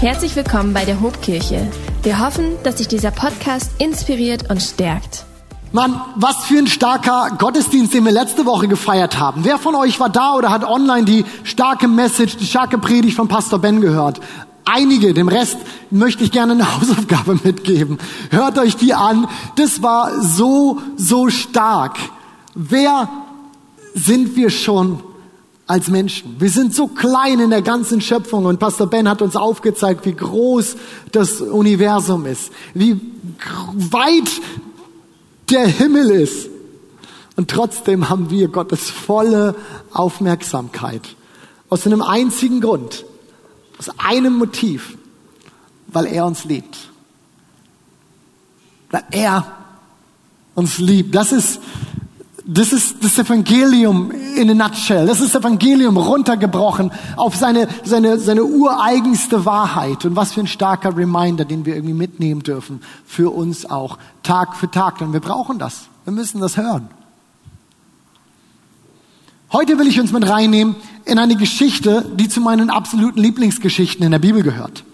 Herzlich 0.00 0.36
willkommen 0.36 0.74
bei 0.74 0.84
der 0.84 1.00
Hobkirche. 1.00 1.68
Wir 2.04 2.20
hoffen, 2.20 2.52
dass 2.62 2.76
dich 2.76 2.86
dieser 2.86 3.10
Podcast 3.10 3.72
inspiriert 3.80 4.48
und 4.48 4.62
stärkt. 4.62 5.24
Mann, 5.72 6.00
was 6.14 6.44
für 6.44 6.58
ein 6.58 6.68
starker 6.68 7.36
Gottesdienst, 7.36 7.94
den 7.94 8.04
wir 8.04 8.12
letzte 8.12 8.46
Woche 8.46 8.68
gefeiert 8.68 9.18
haben. 9.18 9.44
Wer 9.44 9.58
von 9.58 9.74
euch 9.74 9.98
war 9.98 10.08
da 10.08 10.34
oder 10.34 10.50
hat 10.52 10.62
online 10.62 11.04
die 11.04 11.24
starke 11.42 11.88
Message, 11.88 12.36
die 12.36 12.46
starke 12.46 12.78
Predigt 12.78 13.16
von 13.16 13.26
Pastor 13.26 13.58
Ben 13.58 13.80
gehört? 13.80 14.20
Einige, 14.64 15.14
dem 15.14 15.26
Rest 15.26 15.56
möchte 15.90 16.22
ich 16.22 16.30
gerne 16.30 16.52
eine 16.52 16.76
Hausaufgabe 16.76 17.36
mitgeben. 17.42 17.98
Hört 18.30 18.56
euch 18.56 18.76
die 18.76 18.94
an. 18.94 19.26
Das 19.56 19.82
war 19.82 20.22
so, 20.22 20.80
so 20.96 21.28
stark. 21.28 21.98
Wer 22.54 23.08
sind 23.94 24.36
wir 24.36 24.50
schon 24.50 25.02
als 25.68 25.88
Menschen? 25.88 26.36
Wir 26.40 26.50
sind 26.50 26.74
so 26.74 26.88
klein 26.88 27.38
in 27.38 27.50
der 27.50 27.62
ganzen 27.62 28.00
Schöpfung 28.00 28.46
und 28.46 28.58
Pastor 28.58 28.88
Ben 28.88 29.08
hat 29.08 29.22
uns 29.22 29.36
aufgezeigt, 29.36 30.04
wie 30.06 30.14
groß 30.14 30.76
das 31.12 31.40
Universum 31.40 32.26
ist, 32.26 32.50
wie 32.74 33.00
weit 33.74 34.30
der 35.50 35.66
Himmel 35.66 36.10
ist. 36.10 36.48
Und 37.36 37.50
trotzdem 37.50 38.08
haben 38.08 38.30
wir 38.30 38.48
Gottes 38.48 38.90
volle 38.90 39.54
Aufmerksamkeit. 39.92 41.02
Aus 41.68 41.86
einem 41.86 42.02
einzigen 42.02 42.60
Grund. 42.60 43.04
Aus 43.78 43.90
einem 43.98 44.36
Motiv. 44.36 44.98
Weil 45.86 46.06
er 46.06 46.26
uns 46.26 46.44
liebt. 46.44 46.90
Weil 48.90 49.04
er 49.12 49.46
uns 50.56 50.78
liebt. 50.78 51.14
Das 51.14 51.30
ist, 51.30 51.60
das 52.50 52.72
ist 52.72 53.04
das 53.04 53.18
Evangelium 53.18 54.10
in 54.10 54.48
a 54.48 54.54
nutshell. 54.54 55.06
Das 55.06 55.20
ist 55.20 55.34
Evangelium 55.34 55.98
runtergebrochen 55.98 56.90
auf 57.16 57.36
seine, 57.36 57.68
seine, 57.84 58.18
seine 58.18 58.42
ureigenste 58.42 59.44
Wahrheit. 59.44 60.06
Und 60.06 60.16
was 60.16 60.32
für 60.32 60.40
ein 60.40 60.46
starker 60.46 60.96
Reminder, 60.96 61.44
den 61.44 61.66
wir 61.66 61.74
irgendwie 61.74 61.92
mitnehmen 61.92 62.42
dürfen. 62.42 62.80
Für 63.04 63.34
uns 63.34 63.66
auch. 63.66 63.98
Tag 64.22 64.56
für 64.56 64.70
Tag. 64.70 64.96
Denn 64.96 65.12
wir 65.12 65.20
brauchen 65.20 65.58
das. 65.58 65.88
Wir 66.04 66.14
müssen 66.14 66.40
das 66.40 66.56
hören. 66.56 66.88
Heute 69.52 69.78
will 69.78 69.86
ich 69.86 70.00
uns 70.00 70.10
mit 70.10 70.26
reinnehmen 70.26 70.74
in 71.04 71.18
eine 71.18 71.36
Geschichte, 71.36 72.10
die 72.16 72.30
zu 72.30 72.40
meinen 72.40 72.70
absoluten 72.70 73.20
Lieblingsgeschichten 73.20 74.02
in 74.06 74.12
der 74.12 74.20
Bibel 74.20 74.42
gehört. 74.42 74.84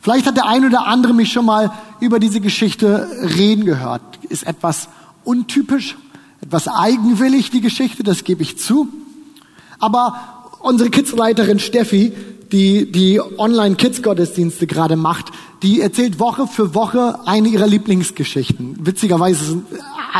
Vielleicht 0.00 0.26
hat 0.26 0.38
der 0.38 0.46
ein 0.46 0.64
oder 0.64 0.86
andere 0.86 1.12
mich 1.12 1.30
schon 1.30 1.44
mal 1.44 1.72
über 2.00 2.18
diese 2.18 2.40
Geschichte 2.40 3.06
reden 3.36 3.66
gehört. 3.66 4.00
Ist 4.30 4.46
etwas 4.46 4.88
untypisch, 5.24 5.96
etwas 6.42 6.68
eigenwillig, 6.68 7.50
die 7.50 7.60
Geschichte, 7.60 8.02
das 8.02 8.24
gebe 8.24 8.42
ich 8.42 8.58
zu. 8.58 8.88
Aber 9.78 10.50
unsere 10.60 10.90
Kidsleiterin 10.90 11.58
Steffi, 11.58 12.12
die 12.50 12.90
die 12.90 13.20
Online-Kids-Gottesdienste 13.20 14.66
gerade 14.66 14.96
macht, 14.96 15.26
die 15.62 15.80
erzählt 15.80 16.18
Woche 16.18 16.46
für 16.46 16.74
Woche 16.74 17.20
eine 17.24 17.48
ihrer 17.48 17.66
Lieblingsgeschichten. 17.66 18.76
Witzigerweise 18.80 19.62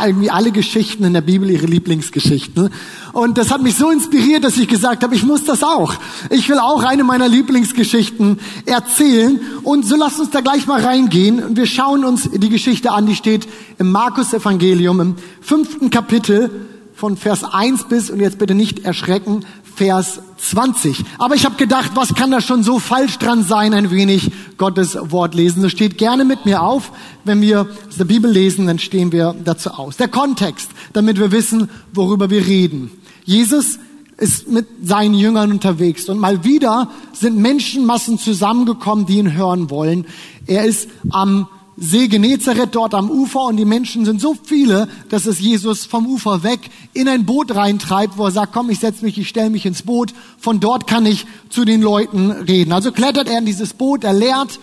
irgendwie 0.05 0.31
alle 0.31 0.51
Geschichten 0.51 1.03
in 1.03 1.13
der 1.13 1.21
Bibel 1.21 1.49
ihre 1.49 1.65
Lieblingsgeschichten. 1.65 2.69
Und 3.13 3.37
das 3.37 3.51
hat 3.51 3.61
mich 3.61 3.75
so 3.75 3.89
inspiriert, 3.89 4.43
dass 4.43 4.57
ich 4.57 4.67
gesagt 4.67 5.03
habe, 5.03 5.15
ich 5.15 5.23
muss 5.23 5.43
das 5.45 5.63
auch. 5.63 5.93
Ich 6.29 6.49
will 6.49 6.59
auch 6.59 6.83
eine 6.83 7.03
meiner 7.03 7.27
Lieblingsgeschichten 7.27 8.39
erzählen. 8.65 9.39
Und 9.63 9.85
so 9.85 9.95
lasst 9.95 10.19
uns 10.19 10.31
da 10.31 10.41
gleich 10.41 10.65
mal 10.65 10.81
reingehen. 10.81 11.43
Und 11.43 11.57
wir 11.57 11.67
schauen 11.67 12.05
uns 12.05 12.29
die 12.31 12.49
Geschichte 12.49 12.91
an, 12.91 13.05
die 13.05 13.15
steht 13.15 13.47
im 13.77 13.91
Markus 13.91 14.33
Evangelium 14.33 14.99
im 14.99 15.15
fünften 15.41 15.89
Kapitel 15.89 16.49
von 16.95 17.17
Vers 17.17 17.43
1 17.43 17.85
bis, 17.85 18.09
und 18.09 18.19
jetzt 18.19 18.37
bitte 18.37 18.55
nicht 18.55 18.85
erschrecken, 18.85 19.45
Vers 19.75 20.19
20. 20.37 21.03
Aber 21.17 21.35
ich 21.35 21.45
habe 21.45 21.55
gedacht, 21.55 21.91
was 21.95 22.13
kann 22.15 22.31
da 22.31 22.41
schon 22.41 22.63
so 22.63 22.79
falsch 22.79 23.17
dran 23.17 23.43
sein, 23.43 23.73
ein 23.73 23.91
wenig 23.91 24.31
Gottes 24.57 24.97
Wort 24.99 25.35
lesen. 25.35 25.61
So 25.61 25.69
steht 25.69 25.97
gerne 25.97 26.25
mit 26.25 26.45
mir 26.45 26.61
auf. 26.61 26.91
Wenn 27.23 27.41
wir 27.41 27.67
aus 27.87 27.97
der 27.97 28.05
Bibel 28.05 28.29
lesen, 28.29 28.67
dann 28.67 28.79
stehen 28.79 29.11
wir 29.11 29.35
dazu 29.43 29.71
aus. 29.71 29.97
Der 29.97 30.07
Kontext, 30.07 30.69
damit 30.93 31.19
wir 31.19 31.31
wissen, 31.31 31.69
worüber 31.93 32.29
wir 32.29 32.45
reden. 32.45 32.91
Jesus 33.25 33.79
ist 34.17 34.47
mit 34.47 34.67
seinen 34.83 35.15
Jüngern 35.15 35.51
unterwegs 35.51 36.07
und 36.07 36.19
mal 36.19 36.43
wieder 36.43 36.89
sind 37.13 37.37
Menschenmassen 37.37 38.19
zusammengekommen, 38.19 39.05
die 39.05 39.17
ihn 39.17 39.33
hören 39.33 39.69
wollen. 39.69 40.05
Er 40.45 40.65
ist 40.65 40.87
am 41.09 41.47
See 41.75 42.07
Genezareth 42.07 42.75
dort 42.75 42.93
am 42.93 43.09
Ufer 43.09 43.45
und 43.45 43.57
die 43.57 43.65
Menschen 43.65 44.05
sind 44.05 44.21
so 44.21 44.35
viele, 44.41 44.87
dass 45.09 45.25
es 45.25 45.39
Jesus 45.39 45.85
vom 45.85 46.05
Ufer 46.05 46.43
weg 46.43 46.69
in 46.93 47.07
ein 47.07 47.25
Boot 47.25 47.55
reintreibt, 47.55 48.17
wo 48.17 48.25
er 48.25 48.31
sagt, 48.31 48.53
komm, 48.53 48.69
ich 48.69 48.79
setze 48.79 49.03
mich, 49.03 49.17
ich 49.17 49.27
stelle 49.27 49.49
mich 49.49 49.65
ins 49.65 49.81
Boot, 49.81 50.13
von 50.37 50.59
dort 50.59 50.85
kann 50.85 51.05
ich 51.05 51.25
zu 51.49 51.65
den 51.65 51.81
Leuten 51.81 52.31
reden. 52.31 52.73
Also 52.73 52.91
klettert 52.91 53.27
er 53.27 53.39
in 53.39 53.45
dieses 53.45 53.73
Boot, 53.73 54.03
er 54.03 54.13
lehrt 54.13 54.59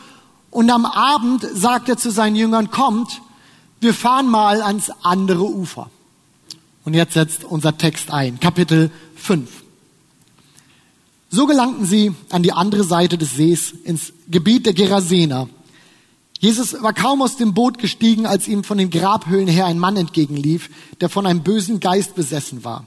und 0.51 0.71
am 0.71 0.87
Abend 0.87 1.45
sagt 1.53 1.89
er 1.89 1.97
zu 1.97 2.11
seinen 2.11 2.37
Jüngern, 2.37 2.71
kommt, 2.71 3.21
wir 3.81 3.95
fahren 3.95 4.29
mal 4.29 4.63
ans 4.63 4.91
andere 5.03 5.45
Ufer. 5.45 5.91
Und 6.85 6.95
jetzt 6.95 7.15
setzt 7.15 7.45
unser 7.45 7.77
Text 7.77 8.13
ein, 8.13 8.39
Kapitel 8.39 8.91
5. 9.17 9.49
So 11.31 11.47
gelangten 11.47 11.87
sie 11.87 12.13
an 12.31 12.43
die 12.43 12.53
andere 12.53 12.85
Seite 12.85 13.19
des 13.19 13.35
Sees, 13.35 13.73
ins 13.85 14.13
Gebiet 14.29 14.67
der 14.67 14.75
Gerasener. 14.75 15.49
Jesus 16.41 16.83
war 16.83 16.95
kaum 16.95 17.21
aus 17.21 17.37
dem 17.37 17.53
Boot 17.53 17.77
gestiegen, 17.77 18.25
als 18.25 18.49
ihm 18.49 18.65
von 18.65 18.79
den 18.79 18.89
Grabhöhlen 18.89 19.47
her 19.47 19.67
ein 19.67 19.79
Mann 19.79 19.99
entgegenlief, 19.99 20.71
der 21.03 21.11
von 21.11 21.27
einem 21.27 21.43
bösen 21.43 21.81
Geist 21.81 22.15
besessen 22.15 22.65
war. 22.65 22.87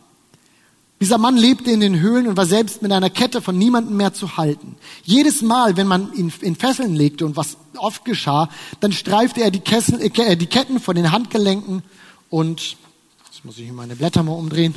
Dieser 1.00 1.20
Mann 1.20 1.38
lebte 1.38 1.70
in 1.70 1.80
den 1.80 2.00
Höhlen 2.00 2.28
und 2.28 2.36
war 2.36 2.48
selbst 2.48 2.82
mit 2.82 2.92
einer 2.92 3.12
Kette 3.12 3.42
von 3.42 3.56
niemandem 3.56 3.96
mehr 3.96 4.14
zu 4.14 4.38
halten. 4.38 4.76
Jedes 5.04 5.44
Mal, 5.44 5.78
wenn 5.78 5.86
man 5.86 6.12
ihn 6.14 6.34
in 6.42 6.56
Fesseln 6.56 6.96
legte 6.96 7.28
und 7.28 7.36
was 7.36 7.58
oft 7.78 8.06
geschah, 8.06 8.50
dann 8.80 8.92
streifte 8.92 9.42
er 9.42 9.52
die, 9.52 9.60
Kessel, 9.60 10.02
äh, 10.02 10.36
die 10.36 10.48
Ketten 10.48 10.80
von 10.80 10.96
den 10.96 11.12
Handgelenken 11.12 11.84
und, 12.32 12.78
jetzt 13.26 13.44
muss 13.46 13.60
ich 13.60 13.72
meine 13.72 13.96
Blätter 13.96 14.24
mal 14.24 14.32
umdrehen, 14.32 14.74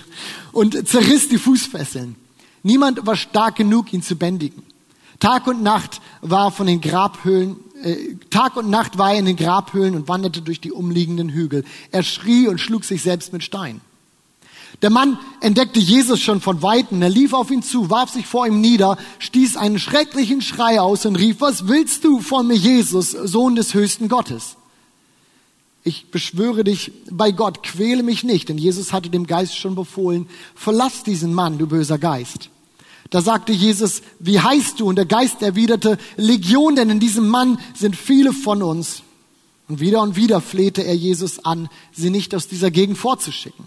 und 0.52 0.86
zerriss 0.86 1.30
die 1.30 1.38
Fußfesseln. 1.38 2.16
Niemand 2.62 3.06
war 3.06 3.16
stark 3.16 3.56
genug, 3.56 3.92
ihn 3.94 4.02
zu 4.02 4.16
bändigen. 4.16 4.64
Tag 5.18 5.46
und 5.46 5.62
Nacht 5.62 6.02
war 6.20 6.50
von 6.50 6.66
den 6.66 6.80
Grabhöhlen 6.82 7.52
äh, 7.52 7.65
Tag 8.30 8.56
und 8.56 8.70
Nacht 8.70 8.98
war 8.98 9.12
er 9.12 9.18
in 9.18 9.26
den 9.26 9.36
Grabhöhlen 9.36 9.94
und 9.94 10.08
wanderte 10.08 10.42
durch 10.42 10.60
die 10.60 10.72
umliegenden 10.72 11.28
Hügel. 11.28 11.64
Er 11.92 12.02
schrie 12.02 12.48
und 12.48 12.60
schlug 12.60 12.84
sich 12.84 13.02
selbst 13.02 13.32
mit 13.32 13.42
Stein. 13.42 13.80
Der 14.82 14.90
Mann 14.90 15.18
entdeckte 15.40 15.80
Jesus 15.80 16.20
schon 16.20 16.40
von 16.40 16.62
Weitem. 16.62 17.00
Er 17.00 17.08
lief 17.08 17.32
auf 17.32 17.50
ihn 17.50 17.62
zu, 17.62 17.88
warf 17.88 18.10
sich 18.10 18.26
vor 18.26 18.46
ihm 18.46 18.60
nieder, 18.60 18.98
stieß 19.18 19.56
einen 19.56 19.78
schrecklichen 19.78 20.42
Schrei 20.42 20.80
aus 20.80 21.06
und 21.06 21.16
rief, 21.16 21.40
was 21.40 21.68
willst 21.68 22.04
du 22.04 22.20
von 22.20 22.46
mir, 22.46 22.56
Jesus, 22.56 23.12
Sohn 23.12 23.54
des 23.54 23.72
höchsten 23.72 24.08
Gottes? 24.08 24.56
Ich 25.82 26.10
beschwöre 26.10 26.64
dich 26.64 26.92
bei 27.10 27.30
Gott, 27.30 27.62
quäle 27.62 28.02
mich 28.02 28.24
nicht, 28.24 28.48
denn 28.48 28.58
Jesus 28.58 28.92
hatte 28.92 29.08
dem 29.08 29.26
Geist 29.26 29.56
schon 29.56 29.76
befohlen, 29.76 30.28
verlass 30.54 31.04
diesen 31.04 31.32
Mann, 31.32 31.58
du 31.58 31.66
böser 31.66 31.98
Geist. 31.98 32.50
Da 33.10 33.20
sagte 33.20 33.52
Jesus, 33.52 34.02
wie 34.18 34.40
heißt 34.40 34.80
du? 34.80 34.88
Und 34.88 34.96
der 34.96 35.06
Geist 35.06 35.42
erwiderte, 35.42 35.98
Legion, 36.16 36.76
denn 36.76 36.90
in 36.90 37.00
diesem 37.00 37.28
Mann 37.28 37.58
sind 37.74 37.96
viele 37.96 38.32
von 38.32 38.62
uns. 38.62 39.02
Und 39.68 39.80
wieder 39.80 40.02
und 40.02 40.16
wieder 40.16 40.40
flehte 40.40 40.82
er 40.82 40.94
Jesus 40.94 41.44
an, 41.44 41.68
sie 41.92 42.10
nicht 42.10 42.34
aus 42.34 42.48
dieser 42.48 42.70
Gegend 42.70 42.98
vorzuschicken. 42.98 43.66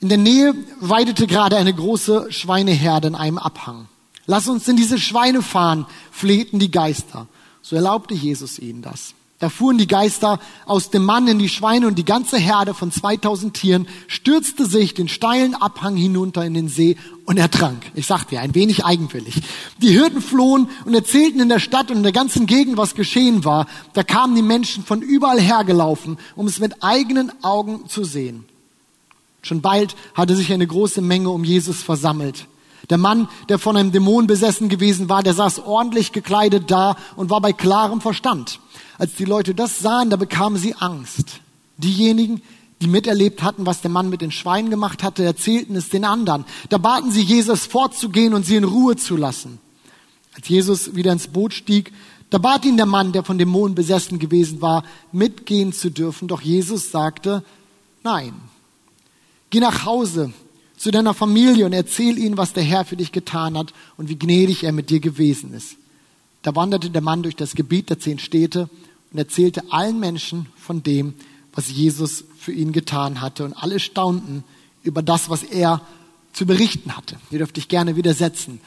In 0.00 0.08
der 0.08 0.18
Nähe 0.18 0.54
weidete 0.80 1.26
gerade 1.26 1.56
eine 1.56 1.74
große 1.74 2.30
Schweineherde 2.30 3.08
in 3.08 3.14
einem 3.14 3.38
Abhang. 3.38 3.88
Lass 4.26 4.48
uns 4.48 4.68
in 4.68 4.76
diese 4.76 4.98
Schweine 4.98 5.42
fahren, 5.42 5.86
flehten 6.12 6.58
die 6.58 6.70
Geister. 6.70 7.26
So 7.62 7.76
erlaubte 7.76 8.14
Jesus 8.14 8.58
ihnen 8.58 8.82
das. 8.82 9.14
Da 9.40 9.48
fuhren 9.50 9.78
die 9.78 9.86
Geister 9.86 10.40
aus 10.66 10.90
dem 10.90 11.04
Mann 11.04 11.28
in 11.28 11.38
die 11.38 11.48
Schweine 11.48 11.86
und 11.86 11.96
die 11.96 12.04
ganze 12.04 12.38
Herde 12.38 12.74
von 12.74 12.90
2000 12.90 13.54
Tieren 13.54 13.86
stürzte 14.08 14.66
sich 14.66 14.94
den 14.94 15.06
steilen 15.06 15.54
Abhang 15.54 15.94
hinunter 15.94 16.44
in 16.44 16.54
den 16.54 16.68
See 16.68 16.96
und 17.24 17.36
ertrank. 17.36 17.84
Ich 17.94 18.06
sagte 18.06 18.34
ja, 18.34 18.40
ein 18.40 18.56
wenig 18.56 18.84
eigenwillig. 18.84 19.40
Die 19.80 19.90
Hirten 19.90 20.22
flohen 20.22 20.68
und 20.84 20.94
erzählten 20.94 21.38
in 21.38 21.48
der 21.48 21.60
Stadt 21.60 21.92
und 21.92 21.98
in 21.98 22.02
der 22.02 22.10
ganzen 22.10 22.46
Gegend, 22.46 22.78
was 22.78 22.96
geschehen 22.96 23.44
war. 23.44 23.66
Da 23.92 24.02
kamen 24.02 24.34
die 24.34 24.42
Menschen 24.42 24.82
von 24.82 25.02
überall 25.02 25.40
hergelaufen, 25.40 26.18
um 26.34 26.48
es 26.48 26.58
mit 26.58 26.82
eigenen 26.82 27.30
Augen 27.44 27.88
zu 27.88 28.02
sehen. 28.02 28.44
Schon 29.42 29.60
bald 29.60 29.94
hatte 30.14 30.34
sich 30.34 30.52
eine 30.52 30.66
große 30.66 31.00
Menge 31.00 31.30
um 31.30 31.44
Jesus 31.44 31.80
versammelt. 31.80 32.48
Der 32.90 32.98
Mann, 32.98 33.28
der 33.48 33.58
von 33.58 33.76
einem 33.76 33.92
Dämon 33.92 34.26
besessen 34.26 34.68
gewesen 34.68 35.08
war, 35.08 35.22
der 35.22 35.34
saß 35.34 35.60
ordentlich 35.60 36.12
gekleidet 36.12 36.70
da 36.70 36.96
und 37.16 37.30
war 37.30 37.40
bei 37.40 37.52
klarem 37.52 38.00
Verstand. 38.00 38.60
Als 38.98 39.14
die 39.14 39.24
Leute 39.24 39.54
das 39.54 39.78
sahen, 39.78 40.10
da 40.10 40.16
bekamen 40.16 40.58
sie 40.58 40.74
Angst. 40.74 41.40
Diejenigen, 41.76 42.42
die 42.82 42.88
miterlebt 42.88 43.42
hatten, 43.42 43.64
was 43.64 43.80
der 43.80 43.90
Mann 43.90 44.10
mit 44.10 44.20
den 44.20 44.32
Schweinen 44.32 44.70
gemacht 44.70 45.02
hatte, 45.02 45.24
erzählten 45.24 45.76
es 45.76 45.88
den 45.88 46.04
anderen. 46.04 46.44
Da 46.68 46.78
baten 46.78 47.10
sie 47.10 47.22
Jesus 47.22 47.66
fortzugehen 47.66 48.34
und 48.34 48.44
sie 48.44 48.56
in 48.56 48.64
Ruhe 48.64 48.96
zu 48.96 49.16
lassen. 49.16 49.58
Als 50.34 50.48
Jesus 50.48 50.94
wieder 50.94 51.12
ins 51.12 51.28
Boot 51.28 51.54
stieg, 51.54 51.92
da 52.30 52.38
bat 52.38 52.64
ihn 52.64 52.76
der 52.76 52.86
Mann, 52.86 53.12
der 53.12 53.24
von 53.24 53.38
Dämonen 53.38 53.74
besessen 53.74 54.18
gewesen 54.18 54.60
war, 54.60 54.84
mitgehen 55.12 55.72
zu 55.72 55.90
dürfen. 55.90 56.28
Doch 56.28 56.40
Jesus 56.40 56.90
sagte, 56.90 57.42
nein. 58.02 58.34
Geh 59.50 59.60
nach 59.60 59.86
Hause 59.86 60.32
zu 60.76 60.90
deiner 60.90 61.14
Familie 61.14 61.66
und 61.66 61.72
erzähl 61.72 62.18
ihnen, 62.18 62.36
was 62.36 62.52
der 62.52 62.62
Herr 62.62 62.84
für 62.84 62.96
dich 62.96 63.12
getan 63.12 63.56
hat 63.56 63.72
und 63.96 64.08
wie 64.08 64.18
gnädig 64.18 64.64
er 64.64 64.72
mit 64.72 64.90
dir 64.90 65.00
gewesen 65.00 65.54
ist. 65.54 65.76
Da 66.42 66.54
wanderte 66.54 66.90
der 66.90 67.02
Mann 67.02 67.22
durch 67.22 67.34
das 67.34 67.54
Gebiet 67.54 67.90
der 67.90 67.98
zehn 67.98 68.18
Städte 68.18 68.68
und 69.12 69.18
erzählte 69.18 69.62
allen 69.70 70.00
Menschen 70.00 70.46
von 70.56 70.82
dem, 70.82 71.14
was 71.52 71.70
Jesus 71.70 72.24
für 72.38 72.52
ihn 72.52 72.72
getan 72.72 73.20
hatte. 73.20 73.44
Und 73.44 73.52
alle 73.54 73.80
staunten 73.80 74.44
über 74.82 75.02
das, 75.02 75.28
was 75.30 75.42
er 75.42 75.82
zu 76.32 76.46
berichten 76.46 76.96
hatte. 76.96 77.16
Ihr 77.30 77.38
dürft 77.38 77.56
dich 77.56 77.68
gerne 77.68 77.96
widersetzen. 77.96 78.60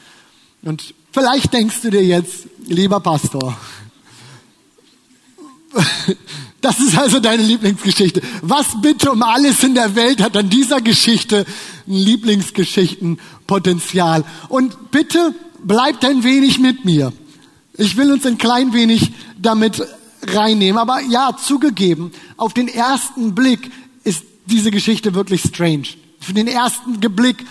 Und 0.62 0.94
vielleicht 1.10 1.52
denkst 1.52 1.80
du 1.82 1.90
dir 1.90 2.04
jetzt, 2.04 2.46
lieber 2.66 3.00
Pastor, 3.00 3.58
das 6.60 6.78
ist 6.80 6.98
also 6.98 7.18
deine 7.18 7.42
Lieblingsgeschichte. 7.42 8.20
Was 8.42 8.80
bitte 8.82 9.10
um 9.10 9.22
alles 9.22 9.64
in 9.64 9.74
der 9.74 9.96
Welt 9.96 10.20
hat 10.20 10.36
an 10.36 10.50
dieser 10.50 10.80
Geschichte 10.80 11.44
ein 11.86 11.94
Lieblingsgeschichtenpotenzial? 11.94 14.24
Und 14.48 14.90
bitte 14.90 15.34
bleibt 15.64 16.04
ein 16.04 16.24
wenig 16.24 16.58
mit 16.58 16.84
mir. 16.84 17.12
Ich 17.78 17.96
will 17.96 18.12
uns 18.12 18.26
ein 18.26 18.36
klein 18.38 18.74
wenig 18.74 19.12
damit 19.40 19.82
reinnehmen. 20.22 20.78
Aber 20.78 21.00
ja, 21.00 21.36
zugegeben, 21.36 22.12
auf 22.36 22.54
den 22.54 22.68
ersten 22.68 23.34
Blick 23.34 23.70
ist 24.04 24.24
diese 24.46 24.70
Geschichte 24.70 25.14
wirklich 25.14 25.42
strange. 25.42 25.88
Für 26.20 26.32
den 26.32 26.46
ersten 26.46 27.00
Blick 27.00 27.44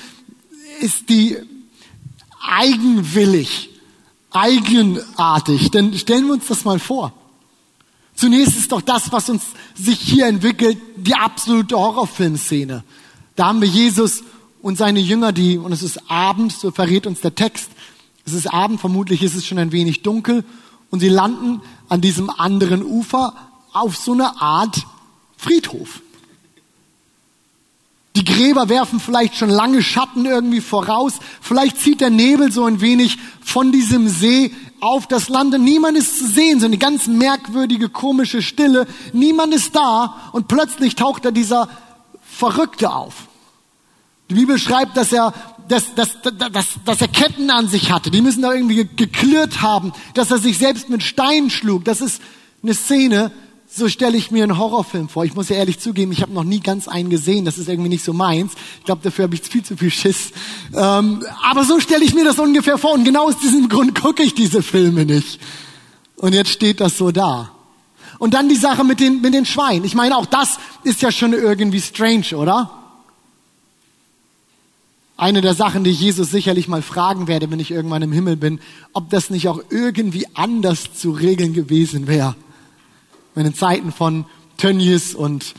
ist 0.80 1.10
die 1.10 1.38
eigenwillig, 2.42 3.70
eigenartig. 4.32 5.72
Denn 5.72 5.98
stellen 5.98 6.26
wir 6.26 6.34
uns 6.34 6.48
das 6.48 6.66
mal 6.66 6.80
vor. 6.80 7.14
Zunächst 8.16 8.58
ist 8.58 8.72
doch 8.72 8.82
das, 8.82 9.12
was 9.12 9.30
uns 9.30 9.44
sich 9.76 10.00
hier 10.00 10.28
entwickelt, 10.28 10.78
die 10.96 11.16
absolute 11.16 11.76
Horrorfilmszene. 11.76 12.84
Da 13.36 13.48
haben 13.48 13.62
wir 13.62 13.68
Jesus 13.68 14.24
und 14.62 14.78
seine 14.78 15.00
Jünger, 15.00 15.32
die, 15.32 15.58
und 15.58 15.72
es 15.72 15.82
ist 15.82 16.10
Abend, 16.10 16.52
so 16.52 16.72
verrät 16.72 17.08
uns 17.08 17.22
der 17.22 17.34
Text, 17.34 17.70
es 18.26 18.34
ist 18.34 18.54
Abend, 18.54 18.80
vermutlich 18.80 19.24
ist 19.24 19.36
es 19.36 19.46
schon 19.46 19.58
ein 19.58 19.72
wenig 19.72 20.04
dunkel, 20.04 20.44
und 20.92 21.00
sie 21.00 21.10
landen 21.10 21.62
an 21.92 22.00
diesem 22.00 22.30
anderen 22.30 22.84
Ufer 22.84 23.34
auf 23.74 23.98
so 23.98 24.14
eine 24.14 24.42
Art 24.42 24.86
Friedhof. 25.36 26.00
Die 28.16 28.24
Gräber 28.24 28.70
werfen 28.70 29.02
vielleicht 29.02 29.36
schon 29.36 29.50
lange 29.50 29.84
Schatten 29.84 30.26
irgendwie 30.26 30.62
voraus. 30.62 31.20
Vielleicht 31.42 31.82
zieht 31.82 32.00
der 32.00 32.10
Nebel 32.10 32.50
so 32.50 32.64
ein 32.64 32.80
wenig 32.80 33.18
von 33.44 33.74
diesem 33.74 34.08
See 34.08 34.54
auf 34.80 35.06
das 35.06 35.28
Land 35.28 35.54
und 35.54 35.66
niemand 35.66 35.98
ist 35.98 36.18
zu 36.18 36.28
sehen. 36.28 36.62
So 36.62 36.66
eine 36.66 36.78
ganz 36.78 37.08
merkwürdige, 37.08 37.90
komische 37.90 38.42
Stille. 38.42 38.88
Niemand 39.12 39.54
ist 39.54 39.76
da 39.76 40.30
und 40.32 40.48
plötzlich 40.48 40.96
taucht 40.96 41.26
da 41.26 41.32
dieser 41.32 41.68
Verrückte 42.22 42.94
auf. 42.94 43.28
Die 44.30 44.36
Bibel 44.36 44.58
schreibt, 44.58 44.96
dass 44.96 45.12
er, 45.12 45.34
dass, 45.72 45.96
dass, 45.96 46.18
dass, 46.22 46.66
dass 46.84 47.02
er 47.02 47.08
Ketten 47.08 47.50
an 47.50 47.68
sich 47.68 47.92
hatte. 47.92 48.12
Die 48.12 48.22
müssen 48.22 48.42
da 48.42 48.54
irgendwie 48.54 48.88
geklirrt 48.96 49.62
haben, 49.62 49.94
dass 50.14 50.30
er 50.30 50.38
sich 50.38 50.58
selbst 50.58 50.90
mit 50.90 51.02
Steinen 51.02 51.50
schlug. 51.50 51.86
Das 51.86 52.02
ist 52.02 52.22
eine 52.62 52.74
Szene, 52.74 53.32
so 53.74 53.88
stelle 53.88 54.18
ich 54.18 54.32
mir 54.32 54.44
einen 54.44 54.58
Horrorfilm 54.58 55.08
vor. 55.08 55.24
Ich 55.24 55.34
muss 55.34 55.48
ja 55.48 55.56
ehrlich 55.56 55.80
zugeben, 55.80 56.12
ich 56.12 56.22
habe 56.22 56.34
noch 56.34 56.44
nie 56.44 56.60
ganz 56.60 56.90
einen 56.90 57.10
gesehen. 57.10 57.46
Das 57.46 57.58
ist 57.58 57.70
irgendwie 57.70 57.88
nicht 57.88 58.04
so 58.04 58.12
meins. 58.12 58.52
Ich 58.80 58.86
glaube, 58.86 59.02
dafür 59.02 59.24
habe 59.24 59.36
ich 59.36 59.42
viel 59.44 59.64
zu 59.64 59.78
viel 59.78 59.92
Schiss. 59.92 60.32
Ähm, 60.76 61.24
aber 61.42 61.64
so 61.64 61.80
stelle 61.80 62.04
ich 62.04 62.14
mir 62.14 62.26
das 62.26 62.38
ungefähr 62.38 62.78
vor. 62.78 62.92
Und 62.92 63.06
genau 63.06 63.28
aus 63.28 63.38
diesem 63.38 63.70
Grund 63.70 64.00
gucke 64.00 64.24
ich 64.24 64.36
diese 64.36 64.62
Filme 64.62 65.06
nicht. 65.06 65.40
Und 66.18 66.34
jetzt 66.34 66.50
steht 66.50 66.82
das 66.82 66.98
so 66.98 67.12
da. 67.12 67.52
Und 68.20 68.34
dann 68.34 68.50
die 68.50 68.58
Sache 68.58 68.84
mit 68.84 69.00
den, 69.00 69.22
mit 69.22 69.34
den 69.34 69.46
Schweinen. 69.46 69.86
Ich 69.86 69.96
meine, 69.96 70.18
auch 70.18 70.26
das 70.26 70.60
ist 70.84 71.02
ja 71.02 71.14
schon 71.14 71.32
irgendwie 71.32 71.82
strange, 71.82 72.36
oder? 72.36 72.81
Eine 75.22 75.42
der 75.42 75.54
Sachen, 75.54 75.84
die 75.84 75.92
ich 75.92 76.02
Jesus 76.02 76.32
sicherlich 76.32 76.68
mal 76.68 76.82
fragen 76.82 77.28
werde, 77.28 77.50
wenn 77.52 77.60
ich 77.60 77.72
irgendwann 77.72 78.02
im 78.02 78.12
Himmel 78.12 78.36
bin, 78.36 78.60
ob 78.92 79.10
das 79.10 79.30
nicht 79.30 79.48
auch 79.48 79.62
irgendwie 79.70 80.26
anders 80.34 80.94
zu 80.94 81.12
regeln 81.12 81.54
gewesen 81.54 82.08
wäre 82.08 82.36
wenn 83.36 83.46
in 83.46 83.54
Zeiten 83.54 83.92
von 83.92 84.26
Tönnies 84.58 85.16
und 85.16 85.54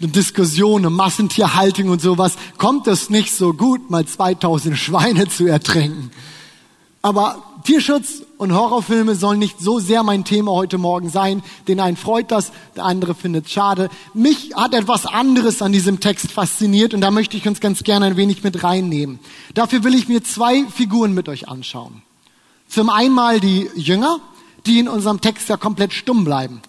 Diskussionen, 0.00 0.92
Massentierhaltung 0.92 1.88
und 1.88 2.00
sowas, 2.00 2.36
kommt 2.58 2.86
es 2.86 3.10
nicht 3.10 3.32
so 3.32 3.54
gut, 3.54 3.90
mal 3.90 4.04
2000 4.04 4.76
Schweine 4.76 5.28
zu 5.28 5.46
ertränken. 5.46 6.10
Aber 7.00 7.42
Tierschutz 7.64 8.22
und 8.36 8.52
Horrorfilme 8.52 9.14
sollen 9.14 9.38
nicht 9.38 9.60
so 9.60 9.78
sehr 9.78 10.02
mein 10.02 10.24
Thema 10.24 10.52
heute 10.52 10.78
Morgen 10.78 11.08
sein. 11.08 11.42
Den 11.68 11.80
einen 11.80 11.96
freut 11.96 12.30
das, 12.30 12.52
der 12.76 12.84
andere 12.84 13.14
findet 13.14 13.46
es 13.46 13.52
schade. 13.52 13.90
Mich 14.12 14.54
hat 14.54 14.74
etwas 14.74 15.06
anderes 15.06 15.62
an 15.62 15.72
diesem 15.72 16.00
Text 16.00 16.32
fasziniert 16.32 16.94
und 16.94 17.00
da 17.00 17.10
möchte 17.10 17.36
ich 17.36 17.46
uns 17.46 17.60
ganz 17.60 17.84
gerne 17.84 18.06
ein 18.06 18.16
wenig 18.16 18.42
mit 18.42 18.64
reinnehmen. 18.64 19.20
Dafür 19.54 19.84
will 19.84 19.94
ich 19.94 20.08
mir 20.08 20.22
zwei 20.22 20.64
Figuren 20.66 21.14
mit 21.14 21.28
euch 21.28 21.48
anschauen. 21.48 22.02
Zum 22.68 22.90
einen 22.90 23.14
mal 23.14 23.40
die 23.40 23.70
Jünger, 23.76 24.18
die 24.66 24.80
in 24.80 24.88
unserem 24.88 25.20
Text 25.20 25.48
ja 25.48 25.56
komplett 25.56 25.92
stumm 25.92 26.24
bleiben. 26.24 26.60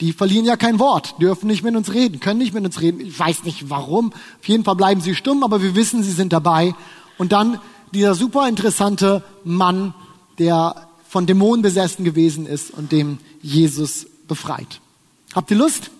Die 0.00 0.14
verlieren 0.14 0.46
ja 0.46 0.56
kein 0.56 0.78
Wort, 0.78 1.20
dürfen 1.20 1.48
nicht 1.48 1.62
mit 1.62 1.76
uns 1.76 1.92
reden, 1.92 2.20
können 2.20 2.38
nicht 2.38 2.54
mit 2.54 2.64
uns 2.64 2.80
reden. 2.80 3.00
Ich 3.00 3.18
weiß 3.18 3.44
nicht 3.44 3.68
warum. 3.68 4.12
Auf 4.12 4.48
jeden 4.48 4.64
Fall 4.64 4.76
bleiben 4.76 5.02
sie 5.02 5.14
stumm, 5.14 5.44
aber 5.44 5.62
wir 5.62 5.74
wissen, 5.74 6.02
sie 6.02 6.12
sind 6.12 6.32
dabei. 6.32 6.74
Und 7.18 7.32
dann 7.32 7.60
dieser 7.92 8.14
super 8.14 8.48
interessante 8.48 9.22
Mann, 9.44 9.92
der 10.38 10.88
von 11.10 11.26
Dämonen 11.26 11.60
besessen 11.60 12.04
gewesen 12.04 12.46
ist 12.46 12.70
und 12.70 12.92
dem 12.92 13.18
Jesus 13.42 14.06
befreit. 14.28 14.80
Habt 15.34 15.50
ihr 15.50 15.56
Lust? 15.56 15.90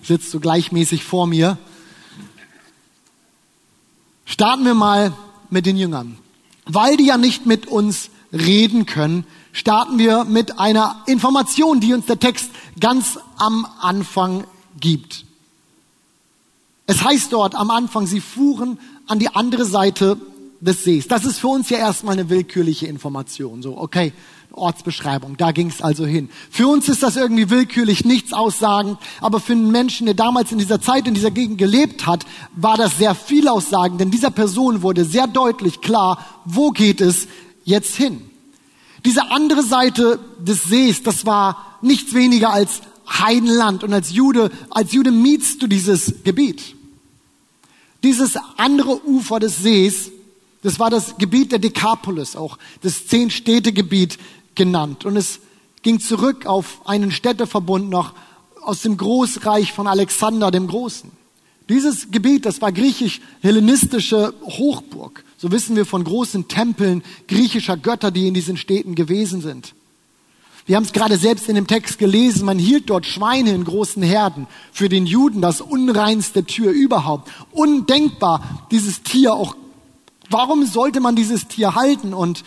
Sitzt 0.00 0.30
so 0.30 0.38
gleichmäßig 0.38 1.02
vor 1.02 1.26
mir. 1.26 1.58
Starten 4.24 4.64
wir 4.64 4.74
mal 4.74 5.12
mit 5.50 5.66
den 5.66 5.76
Jüngern. 5.76 6.18
Weil 6.66 6.96
die 6.96 7.06
ja 7.06 7.16
nicht 7.16 7.46
mit 7.46 7.66
uns 7.66 8.10
reden 8.32 8.86
können, 8.86 9.26
starten 9.50 9.98
wir 9.98 10.22
mit 10.22 10.60
einer 10.60 11.02
Information, 11.06 11.80
die 11.80 11.92
uns 11.92 12.06
der 12.06 12.20
Text 12.20 12.50
ganz 12.78 13.18
am 13.38 13.66
Anfang 13.80 14.44
gibt. 14.78 15.24
Es 16.86 17.02
heißt 17.02 17.32
dort 17.32 17.56
am 17.56 17.72
Anfang, 17.72 18.06
sie 18.06 18.20
fuhren 18.20 18.78
an 19.08 19.18
die 19.18 19.34
andere 19.34 19.64
Seite 19.64 20.16
des 20.60 20.84
Sees. 20.84 21.08
Das 21.08 21.24
ist 21.24 21.38
für 21.38 21.48
uns 21.48 21.70
ja 21.70 21.78
erstmal 21.78 22.14
eine 22.14 22.30
willkürliche 22.30 22.86
Information. 22.86 23.62
So, 23.62 23.78
okay, 23.78 24.12
Ortsbeschreibung, 24.52 25.36
da 25.36 25.52
ging 25.52 25.68
es 25.68 25.82
also 25.82 26.06
hin. 26.06 26.30
Für 26.50 26.66
uns 26.68 26.88
ist 26.88 27.02
das 27.02 27.16
irgendwie 27.16 27.50
willkürlich, 27.50 28.04
nichts 28.04 28.32
aussagend, 28.32 28.98
aber 29.20 29.40
für 29.40 29.52
einen 29.52 29.70
Menschen, 29.70 30.06
der 30.06 30.14
damals 30.14 30.52
in 30.52 30.58
dieser 30.58 30.80
Zeit, 30.80 31.06
in 31.06 31.14
dieser 31.14 31.30
Gegend 31.30 31.58
gelebt 31.58 32.06
hat, 32.06 32.24
war 32.54 32.76
das 32.76 32.96
sehr 32.96 33.14
viel 33.14 33.48
aussagend, 33.48 34.00
denn 34.00 34.10
dieser 34.10 34.30
Person 34.30 34.82
wurde 34.82 35.04
sehr 35.04 35.26
deutlich 35.26 35.80
klar, 35.80 36.24
wo 36.44 36.70
geht 36.70 37.00
es 37.00 37.28
jetzt 37.64 37.96
hin. 37.96 38.22
Diese 39.04 39.30
andere 39.30 39.62
Seite 39.62 40.18
des 40.40 40.64
Sees, 40.64 41.02
das 41.02 41.26
war 41.26 41.78
nichts 41.82 42.14
weniger 42.14 42.50
als 42.50 42.80
Heidenland. 43.08 43.84
Und 43.84 43.92
als 43.92 44.12
Jude, 44.12 44.50
als 44.70 44.92
Jude 44.92 45.12
mietst 45.12 45.62
du 45.62 45.66
dieses 45.66 46.24
Gebiet. 46.24 46.74
Dieses 48.02 48.36
andere 48.56 49.06
Ufer 49.06 49.40
des 49.40 49.62
Sees, 49.62 50.10
das 50.62 50.78
war 50.78 50.90
das 50.90 51.16
Gebiet 51.18 51.52
der 51.52 51.58
Dekapolis, 51.58 52.36
auch 52.36 52.58
das 52.82 53.06
Zehn-Städte-Gebiet 53.06 54.18
genannt. 54.54 55.04
Und 55.04 55.16
es 55.16 55.40
ging 55.82 56.00
zurück 56.00 56.46
auf 56.46 56.80
einen 56.86 57.12
Städteverbund 57.12 57.88
noch 57.88 58.14
aus 58.62 58.82
dem 58.82 58.96
Großreich 58.96 59.72
von 59.72 59.86
Alexander 59.86 60.50
dem 60.50 60.66
Großen. 60.66 61.10
Dieses 61.68 62.10
Gebiet, 62.10 62.46
das 62.46 62.60
war 62.60 62.72
griechisch-hellenistische 62.72 64.34
Hochburg. 64.42 65.24
So 65.36 65.50
wissen 65.50 65.76
wir 65.76 65.84
von 65.84 66.04
großen 66.04 66.48
Tempeln 66.48 67.02
griechischer 67.28 67.76
Götter, 67.76 68.10
die 68.10 68.28
in 68.28 68.34
diesen 68.34 68.56
Städten 68.56 68.94
gewesen 68.94 69.40
sind. 69.40 69.74
Wir 70.66 70.74
haben 70.74 70.84
es 70.84 70.92
gerade 70.92 71.16
selbst 71.16 71.48
in 71.48 71.54
dem 71.54 71.68
Text 71.68 71.98
gelesen, 71.98 72.44
man 72.44 72.58
hielt 72.58 72.90
dort 72.90 73.06
Schweine 73.06 73.52
in 73.52 73.64
großen 73.64 74.02
Herden. 74.02 74.48
Für 74.72 74.88
den 74.88 75.06
Juden 75.06 75.40
das 75.40 75.60
unreinste 75.60 76.44
Tür 76.44 76.72
überhaupt. 76.72 77.30
Undenkbar, 77.52 78.66
dieses 78.72 79.02
Tier 79.02 79.32
auch. 79.34 79.54
Warum 80.30 80.66
sollte 80.66 81.00
man 81.00 81.16
dieses 81.16 81.48
Tier 81.48 81.74
halten? 81.74 82.14
Und 82.14 82.44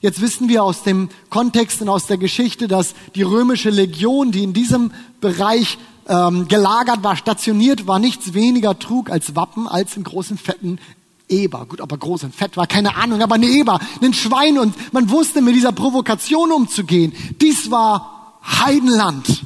jetzt 0.00 0.20
wissen 0.20 0.48
wir 0.48 0.64
aus 0.64 0.82
dem 0.82 1.08
Kontext 1.28 1.80
und 1.82 1.88
aus 1.88 2.06
der 2.06 2.18
Geschichte, 2.18 2.68
dass 2.68 2.94
die 3.14 3.22
römische 3.22 3.70
Legion, 3.70 4.32
die 4.32 4.42
in 4.42 4.52
diesem 4.52 4.92
Bereich 5.20 5.78
ähm, 6.08 6.48
gelagert 6.48 7.02
war, 7.02 7.16
stationiert 7.16 7.86
war, 7.86 7.98
nichts 7.98 8.34
weniger 8.34 8.78
trug 8.78 9.10
als 9.10 9.36
Wappen, 9.36 9.68
als 9.68 9.94
einen 9.94 10.04
großen 10.04 10.38
fetten 10.38 10.78
Eber. 11.28 11.66
Gut, 11.66 11.80
aber 11.80 11.96
groß 11.96 12.24
und 12.24 12.34
fett 12.34 12.56
war, 12.56 12.66
keine 12.66 12.96
Ahnung, 12.96 13.22
aber 13.22 13.36
eine 13.36 13.46
Eber, 13.46 13.78
ein 14.02 14.12
Schwein 14.12 14.58
und 14.58 14.74
man 14.92 15.10
wusste 15.10 15.40
mit 15.40 15.54
dieser 15.54 15.72
Provokation 15.72 16.50
umzugehen. 16.50 17.12
Dies 17.40 17.70
war 17.70 18.38
Heidenland. 18.42 19.44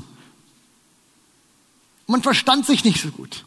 Man 2.07 2.23
verstand 2.23 2.67
sich 2.67 2.85
nicht 2.85 3.01
so 3.01 3.09
gut. 3.11 3.45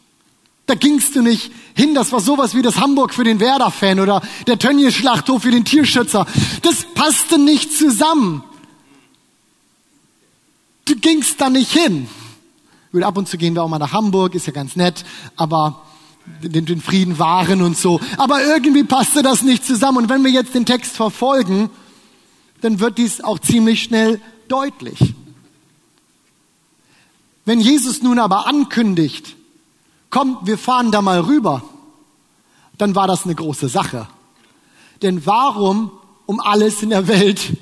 Da 0.68 0.74
gingst 0.74 1.16
du 1.16 1.22
nicht 1.22 1.50
hin. 1.74 1.94
Das 1.94 2.12
war 2.12 2.20
sowas 2.20 2.54
wie 2.54 2.60
das 2.60 2.78
Hamburg 2.78 3.14
für 3.14 3.24
den 3.24 3.40
Werder-Fan 3.40 4.00
oder 4.00 4.20
der 4.46 4.58
Tönnies-Schlachthof 4.58 5.42
für 5.42 5.50
den 5.50 5.64
Tierschützer. 5.64 6.26
Das 6.60 6.84
passte 6.92 7.38
nicht 7.38 7.74
zusammen. 7.76 8.44
Du 10.84 10.94
gingst 10.96 11.40
da 11.40 11.48
nicht 11.48 11.72
hin. 11.72 12.06
Gut, 12.92 13.02
ab 13.02 13.16
und 13.16 13.28
zu 13.28 13.38
gehen 13.38 13.54
wir 13.54 13.62
auch 13.62 13.68
mal 13.68 13.78
nach 13.78 13.94
Hamburg, 13.94 14.34
ist 14.34 14.46
ja 14.46 14.52
ganz 14.52 14.76
nett, 14.76 15.06
aber 15.36 15.86
den, 16.42 16.66
den 16.66 16.82
Frieden 16.82 17.18
wahren 17.18 17.62
und 17.62 17.78
so. 17.78 17.98
Aber 18.18 18.44
irgendwie 18.44 18.84
passte 18.84 19.22
das 19.22 19.40
nicht 19.42 19.64
zusammen. 19.64 19.96
Und 19.96 20.08
wenn 20.10 20.22
wir 20.22 20.30
jetzt 20.30 20.54
den 20.54 20.66
Text 20.66 20.96
verfolgen, 20.96 21.70
dann 22.60 22.78
wird 22.78 22.98
dies 22.98 23.22
auch 23.22 23.38
ziemlich 23.38 23.82
schnell 23.82 24.20
deutlich. 24.48 25.14
Wenn 27.46 27.60
Jesus 27.60 28.02
nun 28.02 28.18
aber 28.18 28.46
ankündigt, 28.46 29.34
kommt, 30.10 30.46
wir 30.46 30.58
fahren 30.58 30.90
da 30.90 31.02
mal 31.02 31.20
rüber, 31.20 31.62
dann 32.76 32.94
war 32.94 33.06
das 33.06 33.24
eine 33.24 33.34
große 33.34 33.68
Sache. 33.68 34.06
Denn 35.02 35.26
warum 35.26 35.90
um 36.26 36.40
alles 36.40 36.82
in 36.82 36.90
der 36.90 37.08
Welt, 37.08 37.56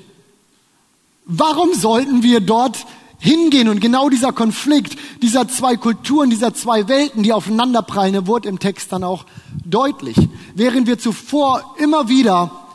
warum 1.25 1.73
sollten 1.73 2.23
wir 2.23 2.39
dort 2.39 2.85
hingehen? 3.19 3.69
Und 3.69 3.79
genau 3.79 4.09
dieser 4.09 4.31
Konflikt, 4.31 4.97
dieser 5.21 5.47
zwei 5.47 5.75
Kulturen, 5.77 6.29
dieser 6.29 6.53
zwei 6.53 6.87
Welten, 6.87 7.23
die 7.23 7.33
aufeinanderprallen, 7.33 8.13
der 8.13 8.27
wurde 8.27 8.49
im 8.49 8.59
Text 8.59 8.91
dann 8.91 9.03
auch 9.03 9.25
deutlich. 9.65 10.17
Während 10.55 10.87
wir 10.87 10.99
zuvor 10.99 11.75
immer 11.77 12.09
wieder 12.09 12.66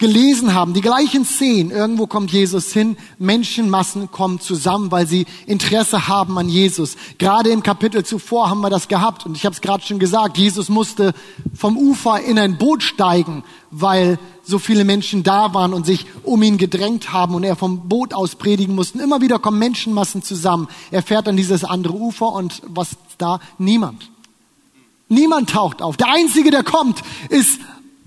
gelesen 0.00 0.54
haben, 0.54 0.72
die 0.72 0.80
gleichen 0.80 1.26
Szenen, 1.26 1.70
irgendwo 1.70 2.06
kommt 2.06 2.32
Jesus 2.32 2.72
hin, 2.72 2.96
Menschenmassen 3.18 4.10
kommen 4.10 4.40
zusammen, 4.40 4.90
weil 4.90 5.06
sie 5.06 5.26
Interesse 5.46 6.08
haben 6.08 6.38
an 6.38 6.48
Jesus. 6.48 6.96
Gerade 7.18 7.50
im 7.50 7.62
Kapitel 7.62 8.02
zuvor 8.02 8.48
haben 8.48 8.62
wir 8.62 8.70
das 8.70 8.88
gehabt 8.88 9.26
und 9.26 9.36
ich 9.36 9.44
habe 9.44 9.54
es 9.54 9.60
gerade 9.60 9.84
schon 9.84 9.98
gesagt, 9.98 10.38
Jesus 10.38 10.70
musste 10.70 11.12
vom 11.54 11.76
Ufer 11.76 12.18
in 12.22 12.38
ein 12.38 12.56
Boot 12.56 12.82
steigen, 12.82 13.44
weil 13.70 14.18
so 14.42 14.58
viele 14.58 14.84
Menschen 14.84 15.22
da 15.22 15.52
waren 15.52 15.74
und 15.74 15.84
sich 15.84 16.06
um 16.22 16.42
ihn 16.42 16.56
gedrängt 16.56 17.12
haben 17.12 17.34
und 17.34 17.44
er 17.44 17.54
vom 17.54 17.86
Boot 17.86 18.14
aus 18.14 18.36
predigen 18.36 18.74
mussten. 18.74 19.00
Immer 19.00 19.20
wieder 19.20 19.38
kommen 19.38 19.58
Menschenmassen 19.58 20.22
zusammen. 20.22 20.68
Er 20.90 21.02
fährt 21.02 21.28
an 21.28 21.36
dieses 21.36 21.62
andere 21.62 21.92
Ufer 21.92 22.32
und 22.32 22.62
was 22.66 22.96
da? 23.18 23.38
Niemand. 23.58 24.10
Niemand 25.10 25.50
taucht 25.50 25.82
auf. 25.82 25.98
Der 25.98 26.08
Einzige, 26.08 26.50
der 26.50 26.64
kommt, 26.64 27.02
ist 27.28 27.60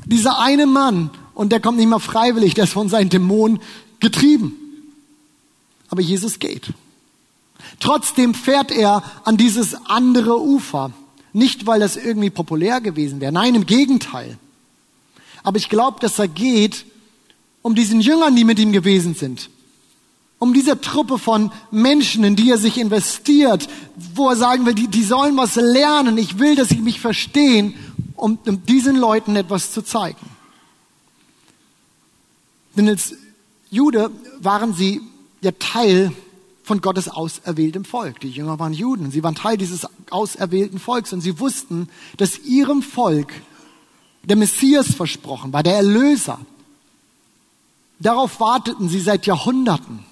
dieser 0.07 0.39
eine 0.39 0.65
Mann 0.65 1.11
und 1.33 1.51
der 1.51 1.59
kommt 1.59 1.77
nicht 1.77 1.89
mal 1.89 1.99
freiwillig, 1.99 2.53
der 2.53 2.65
ist 2.65 2.73
von 2.73 2.89
seinen 2.89 3.09
Dämonen 3.09 3.59
getrieben. 3.99 4.53
Aber 5.89 6.01
Jesus 6.01 6.39
geht. 6.39 6.73
Trotzdem 7.79 8.33
fährt 8.33 8.71
er 8.71 9.03
an 9.23 9.37
dieses 9.37 9.75
andere 9.85 10.41
Ufer. 10.41 10.91
Nicht, 11.33 11.65
weil 11.65 11.79
das 11.79 11.95
irgendwie 11.95 12.29
populär 12.29 12.81
gewesen 12.81 13.19
wäre. 13.19 13.31
Nein, 13.31 13.55
im 13.55 13.65
Gegenteil. 13.65 14.37
Aber 15.41 15.57
ich 15.57 15.69
glaube, 15.69 15.99
dass 15.99 16.19
er 16.19 16.27
geht 16.27 16.85
um 17.61 17.75
diesen 17.75 18.01
Jüngern, 18.01 18.35
die 18.35 18.43
mit 18.43 18.59
ihm 18.59 18.71
gewesen 18.71 19.15
sind. 19.15 19.49
Um 20.37 20.53
diese 20.53 20.79
Truppe 20.79 21.17
von 21.17 21.51
Menschen, 21.71 22.23
in 22.23 22.35
die 22.35 22.49
er 22.49 22.57
sich 22.57 22.77
investiert, 22.77 23.67
wo 24.13 24.29
er 24.29 24.35
sagen 24.35 24.65
will, 24.65 24.75
die, 24.75 24.87
die 24.87 25.03
sollen 25.03 25.37
was 25.37 25.55
lernen. 25.55 26.17
Ich 26.17 26.37
will, 26.37 26.55
dass 26.55 26.69
sie 26.69 26.81
mich 26.81 26.99
verstehen, 26.99 27.73
um, 28.15 28.37
um 28.45 28.65
diesen 28.65 28.97
Leuten 28.97 29.35
etwas 29.35 29.71
zu 29.71 29.81
zeigen. 29.81 30.32
Denn 32.75 32.89
als 32.89 33.15
Jude 33.69 34.11
waren 34.39 34.73
sie 34.73 35.01
ja 35.41 35.51
Teil 35.51 36.11
von 36.63 36.81
Gottes 36.81 37.09
auserwähltem 37.09 37.85
Volk. 37.85 38.21
Die 38.21 38.29
Jünger 38.29 38.57
waren 38.57 38.73
Juden, 38.73 39.11
sie 39.11 39.23
waren 39.23 39.35
Teil 39.35 39.57
dieses 39.57 39.85
auserwählten 40.09 40.79
Volks 40.79 41.11
und 41.13 41.21
sie 41.21 41.39
wussten, 41.39 41.89
dass 42.17 42.39
ihrem 42.39 42.81
Volk 42.81 43.33
der 44.23 44.37
Messias 44.37 44.93
versprochen 44.95 45.51
war, 45.51 45.63
der 45.63 45.75
Erlöser. 45.75 46.39
Darauf 47.99 48.39
warteten 48.39 48.89
sie 48.89 49.01
seit 49.01 49.25
Jahrhunderten. 49.25 50.05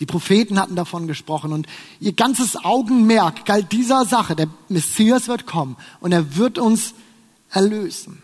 Die 0.00 0.06
Propheten 0.06 0.58
hatten 0.58 0.74
davon 0.74 1.06
gesprochen 1.06 1.52
und 1.52 1.66
ihr 2.00 2.12
ganzes 2.12 2.56
Augenmerk 2.56 3.44
galt 3.44 3.70
dieser 3.70 4.04
Sache. 4.04 4.34
Der 4.34 4.48
Messias 4.68 5.28
wird 5.28 5.46
kommen 5.46 5.76
und 6.00 6.12
er 6.12 6.36
wird 6.36 6.58
uns 6.58 6.94
erlösen. 7.50 8.23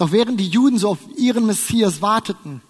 Doch 0.00 0.12
während 0.12 0.40
die 0.40 0.48
Juden 0.48 0.78
so 0.78 0.88
auf 0.88 0.98
ihren 1.18 1.44
Messias 1.44 2.00
warteten, 2.00 2.62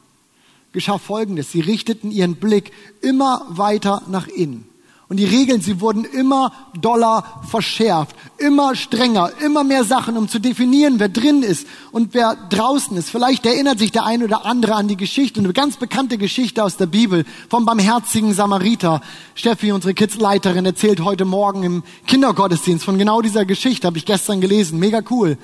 geschah 0.72 0.98
Folgendes. 0.98 1.52
Sie 1.52 1.60
richteten 1.60 2.10
ihren 2.10 2.34
Blick 2.34 2.72
immer 3.02 3.46
weiter 3.50 4.02
nach 4.08 4.26
innen. 4.26 4.68
Und 5.08 5.18
die 5.18 5.26
Regeln, 5.26 5.60
sie 5.60 5.80
wurden 5.80 6.04
immer 6.04 6.52
doller 6.80 7.24
verschärft, 7.48 8.16
immer 8.38 8.74
strenger, 8.74 9.30
immer 9.44 9.62
mehr 9.62 9.84
Sachen, 9.84 10.16
um 10.16 10.28
zu 10.28 10.40
definieren, 10.40 10.98
wer 10.98 11.08
drin 11.08 11.44
ist 11.44 11.68
und 11.92 12.14
wer 12.14 12.34
draußen 12.34 12.96
ist. 12.96 13.10
Vielleicht 13.10 13.46
erinnert 13.46 13.78
sich 13.78 13.92
der 13.92 14.06
eine 14.06 14.24
oder 14.24 14.44
andere 14.44 14.74
an 14.74 14.88
die 14.88 14.96
Geschichte, 14.96 15.38
eine 15.38 15.52
ganz 15.52 15.76
bekannte 15.76 16.18
Geschichte 16.18 16.64
aus 16.64 16.78
der 16.78 16.86
Bibel 16.86 17.24
vom 17.48 17.64
barmherzigen 17.64 18.34
Samariter. 18.34 19.02
Steffi, 19.36 19.70
unsere 19.70 19.94
Kidsleiterin, 19.94 20.66
erzählt 20.66 21.00
heute 21.04 21.24
Morgen 21.24 21.62
im 21.62 21.82
Kindergottesdienst 22.08 22.84
von 22.84 22.98
genau 22.98 23.20
dieser 23.20 23.44
Geschichte, 23.44 23.86
habe 23.86 23.98
ich 23.98 24.04
gestern 24.04 24.40
gelesen. 24.40 24.80
Mega 24.80 25.00
cool. 25.10 25.38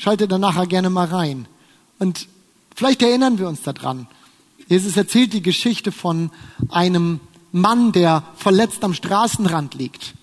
Schalte 0.00 0.26
da 0.26 0.38
nachher 0.38 0.66
gerne 0.66 0.88
mal 0.88 1.08
rein. 1.08 1.46
Und 1.98 2.26
vielleicht 2.74 3.02
erinnern 3.02 3.38
wir 3.38 3.46
uns 3.46 3.60
daran. 3.60 4.06
Jesus 4.66 4.96
erzählt 4.96 5.34
die 5.34 5.42
Geschichte 5.42 5.92
von 5.92 6.30
einem 6.70 7.20
Mann, 7.52 7.92
der 7.92 8.22
verletzt 8.34 8.82
am 8.82 8.94
Straßenrand 8.94 9.74
liegt. 9.74 10.14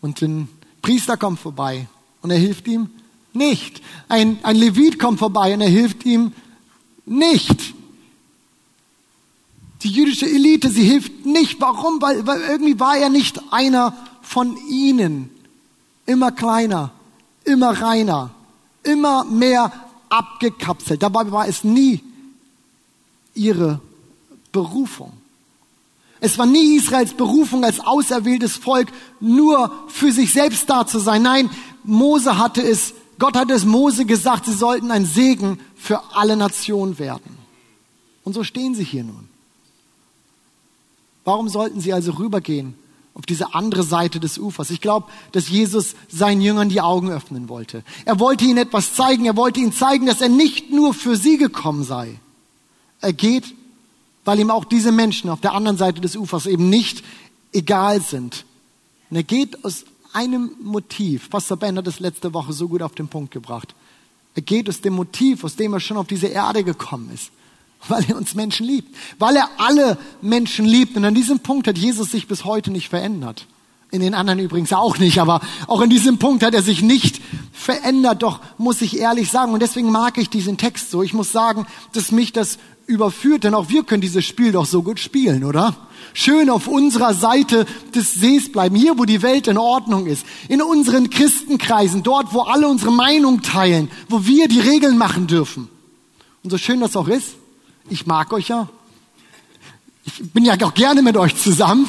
Und 0.00 0.20
ein 0.20 0.48
Priester 0.82 1.16
kommt 1.16 1.38
vorbei 1.38 1.86
und 2.22 2.32
er 2.32 2.38
hilft 2.38 2.66
ihm 2.66 2.90
nicht. 3.32 3.82
Ein, 4.08 4.40
ein 4.42 4.56
Levit 4.56 4.98
kommt 4.98 5.20
vorbei 5.20 5.54
und 5.54 5.60
er 5.60 5.70
hilft 5.70 6.04
ihm 6.04 6.32
nicht. 7.06 7.74
Die 9.84 9.90
jüdische 9.90 10.26
Elite, 10.26 10.70
sie 10.70 10.82
hilft 10.82 11.24
nicht. 11.24 11.60
Warum? 11.60 12.02
Weil, 12.02 12.26
weil 12.26 12.40
irgendwie 12.40 12.80
war 12.80 12.96
er 12.96 13.10
nicht 13.10 13.40
einer 13.52 13.96
von 14.22 14.56
ihnen. 14.68 15.30
Immer 16.04 16.32
kleiner, 16.32 16.90
immer 17.44 17.80
reiner 17.80 18.34
immer 18.88 19.24
mehr 19.24 19.72
abgekapselt. 20.08 21.02
Dabei 21.02 21.30
war 21.30 21.46
es 21.46 21.64
nie 21.64 22.02
ihre 23.34 23.80
Berufung. 24.52 25.12
Es 26.20 26.36
war 26.36 26.46
nie 26.46 26.76
Israels 26.76 27.12
Berufung 27.14 27.64
als 27.64 27.78
auserwähltes 27.80 28.56
Volk, 28.56 28.88
nur 29.20 29.70
für 29.88 30.10
sich 30.10 30.32
selbst 30.32 30.68
da 30.68 30.86
zu 30.86 30.98
sein. 30.98 31.22
Nein, 31.22 31.50
Mose 31.84 32.38
hatte 32.38 32.62
es, 32.62 32.94
Gott 33.18 33.36
hatte 33.36 33.54
es 33.54 33.64
Mose 33.64 34.04
gesagt, 34.04 34.46
sie 34.46 34.52
sollten 34.52 34.90
ein 34.90 35.06
Segen 35.06 35.60
für 35.76 36.02
alle 36.14 36.36
Nationen 36.36 36.98
werden. 36.98 37.38
Und 38.24 38.32
so 38.32 38.42
stehen 38.42 38.74
sie 38.74 38.84
hier 38.84 39.04
nun. 39.04 39.28
Warum 41.24 41.48
sollten 41.48 41.80
sie 41.80 41.92
also 41.92 42.12
rübergehen 42.12 42.74
auf 43.18 43.26
diese 43.26 43.52
andere 43.52 43.82
Seite 43.82 44.20
des 44.20 44.38
Ufers. 44.38 44.70
Ich 44.70 44.80
glaube, 44.80 45.08
dass 45.32 45.48
Jesus 45.48 45.96
seinen 46.08 46.40
Jüngern 46.40 46.68
die 46.68 46.80
Augen 46.80 47.10
öffnen 47.10 47.48
wollte. 47.48 47.82
Er 48.04 48.20
wollte 48.20 48.44
ihnen 48.44 48.58
etwas 48.58 48.94
zeigen. 48.94 49.24
Er 49.24 49.36
wollte 49.36 49.58
ihnen 49.58 49.72
zeigen, 49.72 50.06
dass 50.06 50.20
er 50.20 50.28
nicht 50.28 50.70
nur 50.70 50.94
für 50.94 51.16
sie 51.16 51.36
gekommen 51.36 51.82
sei. 51.82 52.20
Er 53.00 53.12
geht, 53.12 53.54
weil 54.24 54.38
ihm 54.38 54.50
auch 54.50 54.64
diese 54.64 54.92
Menschen 54.92 55.30
auf 55.30 55.40
der 55.40 55.52
anderen 55.52 55.76
Seite 55.76 56.00
des 56.00 56.14
Ufers 56.14 56.46
eben 56.46 56.70
nicht 56.70 57.02
egal 57.52 58.00
sind. 58.00 58.44
Und 59.10 59.16
er 59.16 59.24
geht 59.24 59.64
aus 59.64 59.84
einem 60.12 60.52
Motiv. 60.62 61.28
Pastor 61.28 61.56
Ben 61.56 61.76
hat 61.76 61.88
das 61.88 61.98
letzte 61.98 62.32
Woche 62.32 62.52
so 62.52 62.68
gut 62.68 62.82
auf 62.82 62.94
den 62.94 63.08
Punkt 63.08 63.32
gebracht. 63.32 63.74
Er 64.36 64.42
geht 64.42 64.68
aus 64.68 64.80
dem 64.80 64.94
Motiv, 64.94 65.42
aus 65.42 65.56
dem 65.56 65.72
er 65.72 65.80
schon 65.80 65.96
auf 65.96 66.06
diese 66.06 66.28
Erde 66.28 66.62
gekommen 66.62 67.10
ist 67.12 67.32
weil 67.86 68.04
er 68.08 68.16
uns 68.16 68.34
Menschen 68.34 68.66
liebt, 68.66 68.94
weil 69.18 69.36
er 69.36 69.48
alle 69.58 69.98
Menschen 70.20 70.66
liebt. 70.66 70.96
Und 70.96 71.04
an 71.04 71.14
diesem 71.14 71.40
Punkt 71.40 71.68
hat 71.68 71.78
Jesus 71.78 72.10
sich 72.10 72.26
bis 72.26 72.44
heute 72.44 72.70
nicht 72.70 72.88
verändert. 72.88 73.46
In 73.90 74.02
den 74.02 74.12
anderen 74.12 74.38
übrigens 74.38 74.72
auch 74.72 74.98
nicht, 74.98 75.18
aber 75.18 75.40
auch 75.66 75.80
in 75.80 75.88
diesem 75.88 76.18
Punkt 76.18 76.42
hat 76.42 76.52
er 76.52 76.62
sich 76.62 76.82
nicht 76.82 77.22
verändert. 77.52 78.22
Doch 78.22 78.40
muss 78.58 78.82
ich 78.82 78.98
ehrlich 78.98 79.30
sagen, 79.30 79.54
und 79.54 79.62
deswegen 79.62 79.90
mag 79.90 80.18
ich 80.18 80.28
diesen 80.28 80.58
Text 80.58 80.90
so. 80.90 81.02
Ich 81.02 81.14
muss 81.14 81.32
sagen, 81.32 81.66
dass 81.92 82.12
mich 82.12 82.32
das 82.32 82.58
überführt, 82.86 83.44
denn 83.44 83.54
auch 83.54 83.68
wir 83.70 83.84
können 83.84 84.00
dieses 84.00 84.26
Spiel 84.26 84.52
doch 84.52 84.66
so 84.66 84.82
gut 84.82 84.98
spielen, 85.00 85.44
oder? 85.44 85.74
Schön 86.12 86.50
auf 86.50 86.68
unserer 86.68 87.14
Seite 87.14 87.66
des 87.94 88.14
Sees 88.14 88.50
bleiben, 88.52 88.74
hier 88.74 88.98
wo 88.98 89.04
die 89.04 89.22
Welt 89.22 89.46
in 89.46 89.58
Ordnung 89.58 90.06
ist, 90.06 90.24
in 90.48 90.60
unseren 90.60 91.08
Christenkreisen, 91.08 92.02
dort 92.02 92.34
wo 92.34 92.40
alle 92.40 92.66
unsere 92.66 92.92
Meinung 92.92 93.42
teilen, 93.42 93.90
wo 94.08 94.26
wir 94.26 94.48
die 94.48 94.60
Regeln 94.60 94.98
machen 94.98 95.26
dürfen. 95.26 95.68
Und 96.42 96.50
so 96.50 96.58
schön 96.58 96.80
das 96.80 96.96
auch 96.96 97.08
ist, 97.08 97.34
ich 97.90 98.06
mag 98.06 98.32
euch 98.32 98.48
ja. 98.48 98.68
Ich 100.04 100.32
bin 100.32 100.44
ja 100.44 100.54
auch 100.62 100.74
gerne 100.74 101.02
mit 101.02 101.16
euch 101.16 101.36
zusammen. 101.36 101.86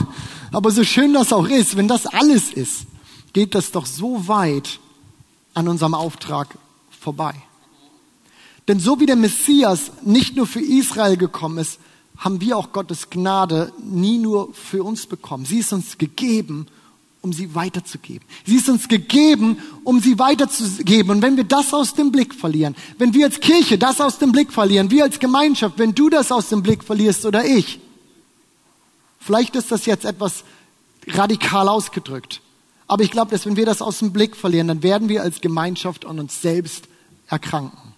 Aber 0.51 0.71
so 0.71 0.83
schön 0.83 1.13
das 1.13 1.31
auch 1.31 1.47
ist, 1.47 1.77
wenn 1.77 1.87
das 1.87 2.05
alles 2.07 2.51
ist, 2.51 2.85
geht 3.33 3.55
das 3.55 3.71
doch 3.71 3.85
so 3.85 4.27
weit 4.27 4.79
an 5.53 5.67
unserem 5.67 5.93
Auftrag 5.93 6.57
vorbei. 6.99 7.33
Denn 8.67 8.79
so 8.79 8.99
wie 8.99 9.05
der 9.05 9.15
Messias 9.15 9.91
nicht 10.03 10.35
nur 10.35 10.47
für 10.47 10.61
Israel 10.61 11.17
gekommen 11.17 11.57
ist, 11.59 11.79
haben 12.17 12.41
wir 12.41 12.57
auch 12.57 12.71
Gottes 12.71 13.09
Gnade 13.09 13.71
nie 13.81 14.17
nur 14.17 14.53
für 14.53 14.83
uns 14.83 15.05
bekommen. 15.05 15.45
Sie 15.45 15.59
ist 15.59 15.71
uns 15.71 15.97
gegeben, 15.97 16.67
um 17.21 17.33
sie 17.33 17.53
weiterzugeben. 17.53 18.25
Sie 18.45 18.55
ist 18.55 18.69
uns 18.69 18.87
gegeben, 18.87 19.57
um 19.83 19.99
sie 19.99 20.17
weiterzugeben. 20.19 21.11
Und 21.11 21.21
wenn 21.21 21.37
wir 21.37 21.43
das 21.43 21.73
aus 21.73 21.93
dem 21.93 22.11
Blick 22.11 22.33
verlieren, 22.33 22.75
wenn 22.97 23.13
wir 23.13 23.25
als 23.25 23.39
Kirche 23.39 23.77
das 23.77 23.99
aus 23.99 24.19
dem 24.19 24.31
Blick 24.31 24.53
verlieren, 24.53 24.89
wir 24.89 25.03
als 25.03 25.19
Gemeinschaft, 25.19 25.77
wenn 25.77 25.93
du 25.93 26.09
das 26.09 26.31
aus 26.31 26.49
dem 26.49 26.63
Blick 26.63 26.83
verlierst 26.83 27.25
oder 27.25 27.45
ich, 27.45 27.79
vielleicht 29.19 29.55
ist 29.55 29.71
das 29.71 29.85
jetzt 29.85 30.05
etwas 30.05 30.43
radikal 31.07 31.67
ausgedrückt. 31.67 32.41
Aber 32.87 33.03
ich 33.03 33.11
glaube, 33.11 33.31
dass 33.31 33.45
wenn 33.45 33.55
wir 33.55 33.65
das 33.65 33.81
aus 33.81 33.99
dem 33.99 34.13
Blick 34.13 34.35
verlieren, 34.35 34.67
dann 34.67 34.81
werden 34.81 35.09
wir 35.09 35.21
als 35.21 35.41
Gemeinschaft 35.41 36.05
an 36.05 36.19
uns 36.19 36.41
selbst 36.41 36.85
erkranken. 37.27 37.93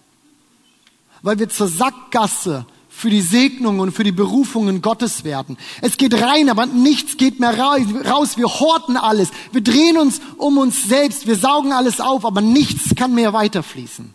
weil 1.22 1.38
wir 1.38 1.48
zur 1.48 1.68
Sackgasse 1.68 2.66
für 2.94 3.10
die 3.10 3.22
Segnungen 3.22 3.80
und 3.80 3.92
für 3.92 4.04
die 4.04 4.12
Berufungen 4.12 4.82
Gottes 4.82 5.24
werden. 5.24 5.56
Es 5.80 5.96
geht 5.96 6.14
rein, 6.14 6.50
aber 6.50 6.66
nichts 6.66 7.16
geht 7.16 7.40
mehr 7.40 7.58
raus. 7.58 8.36
Wir 8.36 8.46
horten 8.46 8.96
alles. 8.96 9.30
Wir 9.50 9.62
drehen 9.62 9.96
uns 9.96 10.20
um 10.36 10.58
uns 10.58 10.84
selbst. 10.84 11.26
Wir 11.26 11.36
saugen 11.36 11.72
alles 11.72 12.00
auf, 12.00 12.24
aber 12.24 12.42
nichts 12.42 12.94
kann 12.94 13.14
mehr 13.14 13.32
weiterfließen. 13.32 14.14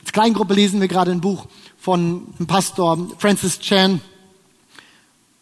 Als 0.00 0.12
Kleingruppe 0.12 0.54
lesen 0.54 0.80
wir 0.80 0.88
gerade 0.88 1.10
ein 1.10 1.22
Buch 1.22 1.46
von 1.78 2.26
dem 2.38 2.46
Pastor 2.46 2.98
Francis 3.18 3.58
Chan. 3.58 4.00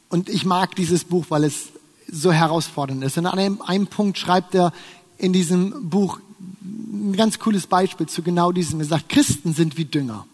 Und 0.08 0.28
ich 0.28 0.44
mag 0.44 0.76
dieses 0.76 1.04
Buch, 1.04 1.26
weil 1.28 1.44
es 1.44 1.68
so 2.11 2.32
herausfordernd 2.32 3.02
ist. 3.02 3.18
Und 3.18 3.26
an 3.26 3.38
einem, 3.38 3.62
einem 3.62 3.88
Punkt 3.88 4.16
schreibt 4.16 4.54
er 4.54 4.72
in 5.18 5.32
diesem 5.32 5.90
Buch 5.90 6.20
ein 6.62 7.14
ganz 7.16 7.38
cooles 7.40 7.66
Beispiel 7.66 8.06
zu 8.06 8.22
genau 8.22 8.52
diesem. 8.52 8.80
Er 8.80 8.87
sagt, 8.87 9.08
Christen 9.08 9.52
sind 9.52 9.76
wie 9.76 9.84
Dünger. 9.84 10.26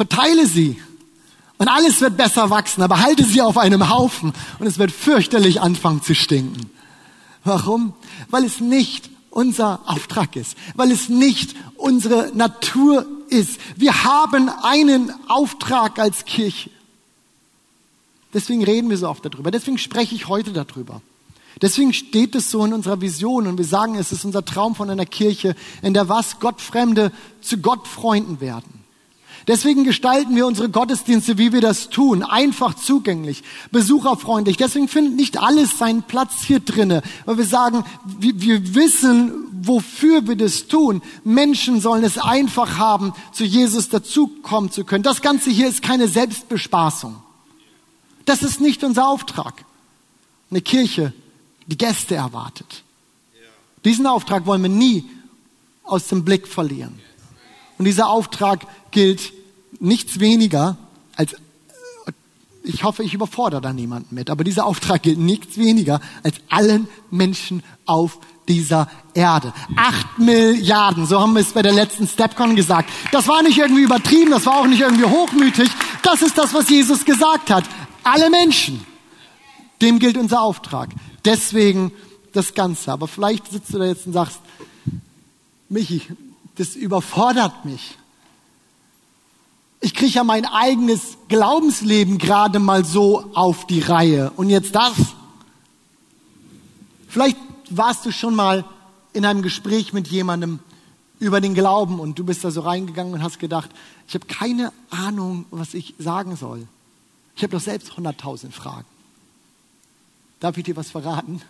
Verteile 0.00 0.46
sie 0.46 0.80
und 1.58 1.68
alles 1.68 2.00
wird 2.00 2.16
besser 2.16 2.48
wachsen, 2.48 2.80
aber 2.80 3.02
halte 3.02 3.22
sie 3.22 3.42
auf 3.42 3.58
einem 3.58 3.90
Haufen 3.90 4.32
und 4.58 4.66
es 4.66 4.78
wird 4.78 4.92
fürchterlich 4.92 5.60
anfangen 5.60 6.02
zu 6.02 6.14
stinken. 6.14 6.70
Warum? 7.44 7.92
Weil 8.30 8.44
es 8.44 8.60
nicht 8.60 9.10
unser 9.28 9.80
Auftrag 9.84 10.36
ist, 10.36 10.56
weil 10.74 10.90
es 10.90 11.10
nicht 11.10 11.54
unsere 11.76 12.32
Natur 12.34 13.04
ist. 13.28 13.60
Wir 13.76 14.04
haben 14.04 14.48
einen 14.62 15.12
Auftrag 15.28 15.98
als 15.98 16.24
Kirche. 16.24 16.70
Deswegen 18.32 18.64
reden 18.64 18.88
wir 18.88 18.96
so 18.96 19.06
oft 19.06 19.22
darüber. 19.22 19.50
Deswegen 19.50 19.76
spreche 19.76 20.14
ich 20.14 20.28
heute 20.28 20.52
darüber. 20.54 21.02
Deswegen 21.60 21.92
steht 21.92 22.34
es 22.34 22.50
so 22.50 22.64
in 22.64 22.72
unserer 22.72 23.02
Vision 23.02 23.46
und 23.46 23.58
wir 23.58 23.66
sagen, 23.66 23.96
es 23.96 24.12
ist 24.12 24.24
unser 24.24 24.46
Traum 24.46 24.74
von 24.74 24.88
einer 24.88 25.04
Kirche, 25.04 25.54
in 25.82 25.92
der 25.92 26.08
was 26.08 26.40
Gottfremde 26.40 27.12
zu 27.42 27.58
Gottfreunden 27.58 28.40
werden. 28.40 28.79
Deswegen 29.48 29.84
gestalten 29.84 30.36
wir 30.36 30.46
unsere 30.46 30.68
Gottesdienste, 30.68 31.38
wie 31.38 31.52
wir 31.52 31.60
das 31.60 31.88
tun, 31.88 32.22
einfach 32.22 32.74
zugänglich, 32.74 33.42
besucherfreundlich. 33.70 34.56
Deswegen 34.56 34.88
findet 34.88 35.16
nicht 35.16 35.38
alles 35.38 35.78
seinen 35.78 36.02
Platz 36.02 36.42
hier 36.42 36.60
drinne, 36.60 37.02
weil 37.24 37.38
wir 37.38 37.44
sagen, 37.44 37.84
wir, 38.04 38.40
wir 38.40 38.74
wissen, 38.74 39.32
wofür 39.62 40.26
wir 40.26 40.36
das 40.36 40.66
tun. 40.66 41.02
Menschen 41.24 41.80
sollen 41.80 42.04
es 42.04 42.18
einfach 42.18 42.78
haben, 42.78 43.14
zu 43.32 43.44
Jesus 43.44 43.88
dazukommen 43.88 44.70
zu 44.70 44.84
können. 44.84 45.02
Das 45.02 45.22
Ganze 45.22 45.50
hier 45.50 45.68
ist 45.68 45.82
keine 45.82 46.08
Selbstbespaßung. 46.08 47.16
Das 48.26 48.42
ist 48.42 48.60
nicht 48.60 48.84
unser 48.84 49.08
Auftrag. 49.08 49.64
Eine 50.50 50.60
Kirche, 50.60 51.12
die 51.66 51.78
Gäste 51.78 52.14
erwartet. 52.14 52.82
Diesen 53.84 54.06
Auftrag 54.06 54.46
wollen 54.46 54.62
wir 54.62 54.68
nie 54.68 55.08
aus 55.84 56.08
dem 56.08 56.24
Blick 56.24 56.46
verlieren. 56.46 57.00
Und 57.78 57.86
dieser 57.86 58.08
Auftrag 58.10 58.66
gilt 58.90 59.32
nichts 59.78 60.20
weniger 60.20 60.76
als, 61.16 61.36
ich 62.62 62.84
hoffe, 62.84 63.02
ich 63.02 63.14
überfordere 63.14 63.60
da 63.60 63.72
niemanden 63.72 64.14
mit, 64.14 64.30
aber 64.30 64.44
dieser 64.44 64.66
Auftrag 64.66 65.02
gilt 65.02 65.18
nichts 65.18 65.56
weniger 65.56 66.00
als 66.22 66.36
allen 66.48 66.88
Menschen 67.10 67.62
auf 67.86 68.18
dieser 68.48 68.88
Erde. 69.14 69.52
Acht 69.76 70.18
Milliarden, 70.18 71.06
so 71.06 71.20
haben 71.20 71.34
wir 71.34 71.40
es 71.40 71.52
bei 71.52 71.62
der 71.62 71.72
letzten 71.72 72.06
Stepcon 72.06 72.56
gesagt. 72.56 72.90
Das 73.12 73.28
war 73.28 73.42
nicht 73.42 73.58
irgendwie 73.58 73.82
übertrieben, 73.82 74.30
das 74.30 74.46
war 74.46 74.58
auch 74.58 74.66
nicht 74.66 74.80
irgendwie 74.80 75.04
hochmütig. 75.04 75.70
Das 76.02 76.22
ist 76.22 76.36
das, 76.36 76.52
was 76.52 76.68
Jesus 76.68 77.04
gesagt 77.04 77.50
hat. 77.50 77.64
Alle 78.02 78.28
Menschen. 78.30 78.84
Dem 79.80 79.98
gilt 79.98 80.16
unser 80.18 80.42
Auftrag. 80.42 80.90
Deswegen 81.24 81.92
das 82.32 82.54
Ganze. 82.54 82.92
Aber 82.92 83.08
vielleicht 83.08 83.50
sitzt 83.50 83.72
du 83.72 83.78
da 83.78 83.86
jetzt 83.86 84.06
und 84.06 84.12
sagst, 84.12 84.40
Michi, 85.68 86.02
das 86.56 86.74
überfordert 86.74 87.64
mich. 87.64 87.96
Ich 89.80 89.94
kriege 89.94 90.12
ja 90.12 90.24
mein 90.24 90.44
eigenes 90.44 91.16
Glaubensleben 91.28 92.18
gerade 92.18 92.58
mal 92.58 92.84
so 92.84 93.30
auf 93.34 93.66
die 93.66 93.80
Reihe. 93.80 94.30
Und 94.36 94.50
jetzt 94.50 94.74
das. 94.74 94.94
Vielleicht 97.08 97.38
warst 97.70 98.04
du 98.04 98.12
schon 98.12 98.34
mal 98.34 98.64
in 99.12 99.24
einem 99.24 99.42
Gespräch 99.42 99.92
mit 99.92 100.08
jemandem 100.08 100.60
über 101.18 101.40
den 101.40 101.54
Glauben 101.54 101.98
und 101.98 102.18
du 102.18 102.24
bist 102.24 102.44
da 102.44 102.50
so 102.50 102.60
reingegangen 102.60 103.12
und 103.12 103.22
hast 103.22 103.38
gedacht, 103.38 103.70
ich 104.06 104.14
habe 104.14 104.26
keine 104.26 104.72
Ahnung, 104.90 105.46
was 105.50 105.74
ich 105.74 105.94
sagen 105.98 106.36
soll. 106.36 106.66
Ich 107.36 107.42
habe 107.42 107.52
doch 107.52 107.60
selbst 107.60 107.96
hunderttausend 107.96 108.54
Fragen. 108.54 108.86
Darf 110.40 110.56
ich 110.56 110.64
dir 110.64 110.76
was 110.76 110.90
verraten? 110.90 111.42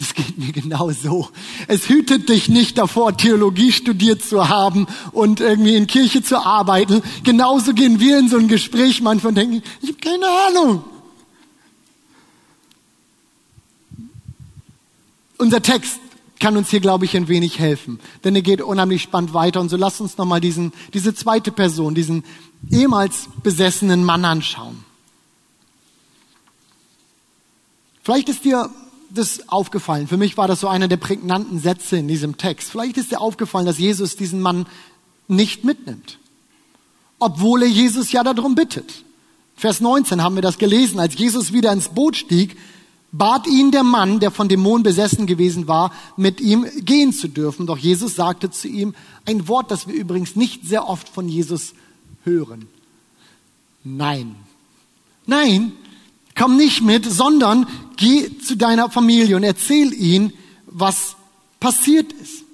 Es 0.00 0.14
geht 0.14 0.38
mir 0.38 0.50
genau 0.50 0.90
so. 0.92 1.28
Es 1.68 1.90
hütet 1.90 2.30
dich 2.30 2.48
nicht 2.48 2.78
davor, 2.78 3.18
Theologie 3.18 3.70
studiert 3.70 4.24
zu 4.24 4.48
haben 4.48 4.86
und 5.12 5.40
irgendwie 5.40 5.76
in 5.76 5.86
Kirche 5.86 6.22
zu 6.22 6.38
arbeiten. 6.38 7.02
Genauso 7.22 7.74
gehen 7.74 8.00
wir 8.00 8.18
in 8.18 8.30
so 8.30 8.38
ein 8.38 8.48
Gespräch 8.48 9.02
manchmal 9.02 9.32
und 9.32 9.34
denken, 9.34 9.62
ich 9.82 9.90
habe 9.90 10.00
keine 10.00 10.26
Ahnung. 10.48 10.84
Unser 15.36 15.60
Text 15.60 16.00
kann 16.38 16.56
uns 16.56 16.70
hier, 16.70 16.80
glaube 16.80 17.04
ich, 17.04 17.14
ein 17.14 17.28
wenig 17.28 17.58
helfen, 17.58 18.00
denn 18.24 18.34
er 18.34 18.40
geht 18.40 18.62
unheimlich 18.62 19.02
spannend 19.02 19.34
weiter. 19.34 19.60
Und 19.60 19.68
so 19.68 19.76
lasst 19.76 20.00
uns 20.00 20.16
nochmal 20.16 20.40
diesen, 20.40 20.72
diese 20.94 21.14
zweite 21.14 21.52
Person, 21.52 21.94
diesen 21.94 22.24
ehemals 22.70 23.28
besessenen 23.42 24.02
Mann 24.02 24.24
anschauen. 24.24 24.82
Vielleicht 28.02 28.30
ist 28.30 28.46
dir 28.46 28.70
das 29.14 29.48
aufgefallen. 29.48 30.08
Für 30.08 30.16
mich 30.16 30.36
war 30.36 30.48
das 30.48 30.60
so 30.60 30.68
einer 30.68 30.88
der 30.88 30.96
prägnanten 30.96 31.58
Sätze 31.60 31.96
in 31.96 32.08
diesem 32.08 32.36
Text. 32.36 32.70
Vielleicht 32.70 32.96
ist 32.96 33.10
dir 33.10 33.20
aufgefallen, 33.20 33.66
dass 33.66 33.78
Jesus 33.78 34.16
diesen 34.16 34.40
Mann 34.40 34.66
nicht 35.28 35.64
mitnimmt. 35.64 36.18
Obwohl 37.18 37.62
er 37.62 37.68
Jesus 37.68 38.12
ja 38.12 38.22
darum 38.22 38.54
bittet. 38.54 39.04
Vers 39.56 39.80
19 39.80 40.22
haben 40.22 40.36
wir 40.36 40.42
das 40.42 40.58
gelesen. 40.58 40.98
Als 40.98 41.18
Jesus 41.18 41.52
wieder 41.52 41.72
ins 41.72 41.88
Boot 41.88 42.16
stieg, 42.16 42.56
bat 43.12 43.46
ihn 43.46 43.70
der 43.70 43.82
Mann, 43.82 44.20
der 44.20 44.30
von 44.30 44.48
Dämonen 44.48 44.82
besessen 44.82 45.26
gewesen 45.26 45.68
war, 45.68 45.92
mit 46.16 46.40
ihm 46.40 46.66
gehen 46.78 47.12
zu 47.12 47.28
dürfen. 47.28 47.66
Doch 47.66 47.78
Jesus 47.78 48.14
sagte 48.14 48.50
zu 48.50 48.68
ihm 48.68 48.94
ein 49.26 49.48
Wort, 49.48 49.70
das 49.70 49.86
wir 49.86 49.94
übrigens 49.94 50.36
nicht 50.36 50.66
sehr 50.66 50.88
oft 50.88 51.08
von 51.08 51.28
Jesus 51.28 51.74
hören. 52.24 52.68
Nein. 53.84 54.34
Nein, 55.26 55.72
komm 56.36 56.56
nicht 56.56 56.82
mit, 56.82 57.10
sondern 57.10 57.66
geh 58.00 58.36
zu 58.38 58.56
deiner 58.56 58.90
Familie 58.90 59.36
und 59.36 59.44
erzähl 59.44 59.92
ihnen, 59.92 60.32
was 60.66 61.14
passiert 61.60 62.12
ist. 62.14 62.44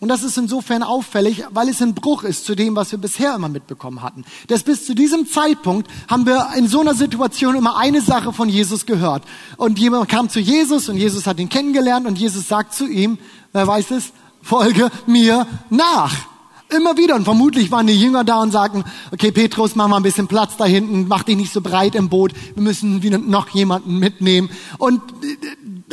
Und 0.00 0.08
das 0.08 0.22
ist 0.22 0.38
insofern 0.38 0.84
auffällig, 0.84 1.44
weil 1.50 1.68
es 1.68 1.82
ein 1.82 1.94
Bruch 1.94 2.22
ist 2.22 2.44
zu 2.44 2.54
dem, 2.54 2.76
was 2.76 2.92
wir 2.92 2.98
bisher 2.98 3.34
immer 3.34 3.48
mitbekommen 3.48 4.00
hatten. 4.00 4.24
Dass 4.46 4.62
bis 4.62 4.86
zu 4.86 4.94
diesem 4.94 5.28
Zeitpunkt 5.28 5.90
haben 6.08 6.24
wir 6.24 6.50
in 6.56 6.68
so 6.68 6.80
einer 6.80 6.94
Situation 6.94 7.56
immer 7.56 7.76
eine 7.76 8.00
Sache 8.00 8.32
von 8.32 8.48
Jesus 8.48 8.86
gehört. 8.86 9.24
Und 9.56 9.78
jemand 9.78 10.08
kam 10.08 10.28
zu 10.28 10.38
Jesus 10.38 10.88
und 10.88 10.96
Jesus 10.96 11.26
hat 11.26 11.40
ihn 11.40 11.48
kennengelernt 11.48 12.06
und 12.06 12.16
Jesus 12.16 12.46
sagt 12.46 12.74
zu 12.74 12.86
ihm, 12.86 13.18
wer 13.52 13.66
weiß 13.66 13.90
es, 13.90 14.12
folge 14.40 14.88
mir 15.06 15.48
nach. 15.68 16.27
Immer 16.70 16.96
wieder. 16.96 17.14
Und 17.14 17.24
vermutlich 17.24 17.70
waren 17.70 17.86
die 17.86 17.98
Jünger 17.98 18.24
da 18.24 18.40
und 18.40 18.50
sagten, 18.50 18.84
okay, 19.10 19.32
Petrus, 19.32 19.74
mach 19.74 19.88
mal 19.88 19.96
ein 19.96 20.02
bisschen 20.02 20.28
Platz 20.28 20.56
da 20.56 20.66
hinten, 20.66 21.08
mach 21.08 21.22
dich 21.22 21.36
nicht 21.36 21.52
so 21.52 21.60
breit 21.60 21.94
im 21.94 22.08
Boot, 22.08 22.32
wir 22.54 22.62
müssen 22.62 23.02
wieder 23.02 23.18
noch 23.18 23.48
jemanden 23.50 23.98
mitnehmen. 23.98 24.50
Und 24.76 25.00
äh, 25.24 25.36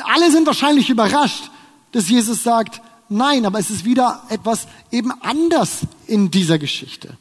alle 0.03 0.31
sind 0.31 0.47
wahrscheinlich 0.47 0.89
überrascht, 0.89 1.49
dass 1.93 2.09
Jesus 2.09 2.43
sagt, 2.43 2.81
nein, 3.07 3.45
aber 3.45 3.59
es 3.59 3.69
ist 3.69 3.85
wieder 3.85 4.23
etwas 4.29 4.67
eben 4.91 5.11
anders 5.21 5.81
in 6.07 6.29
dieser 6.29 6.59
Geschichte. 6.59 7.17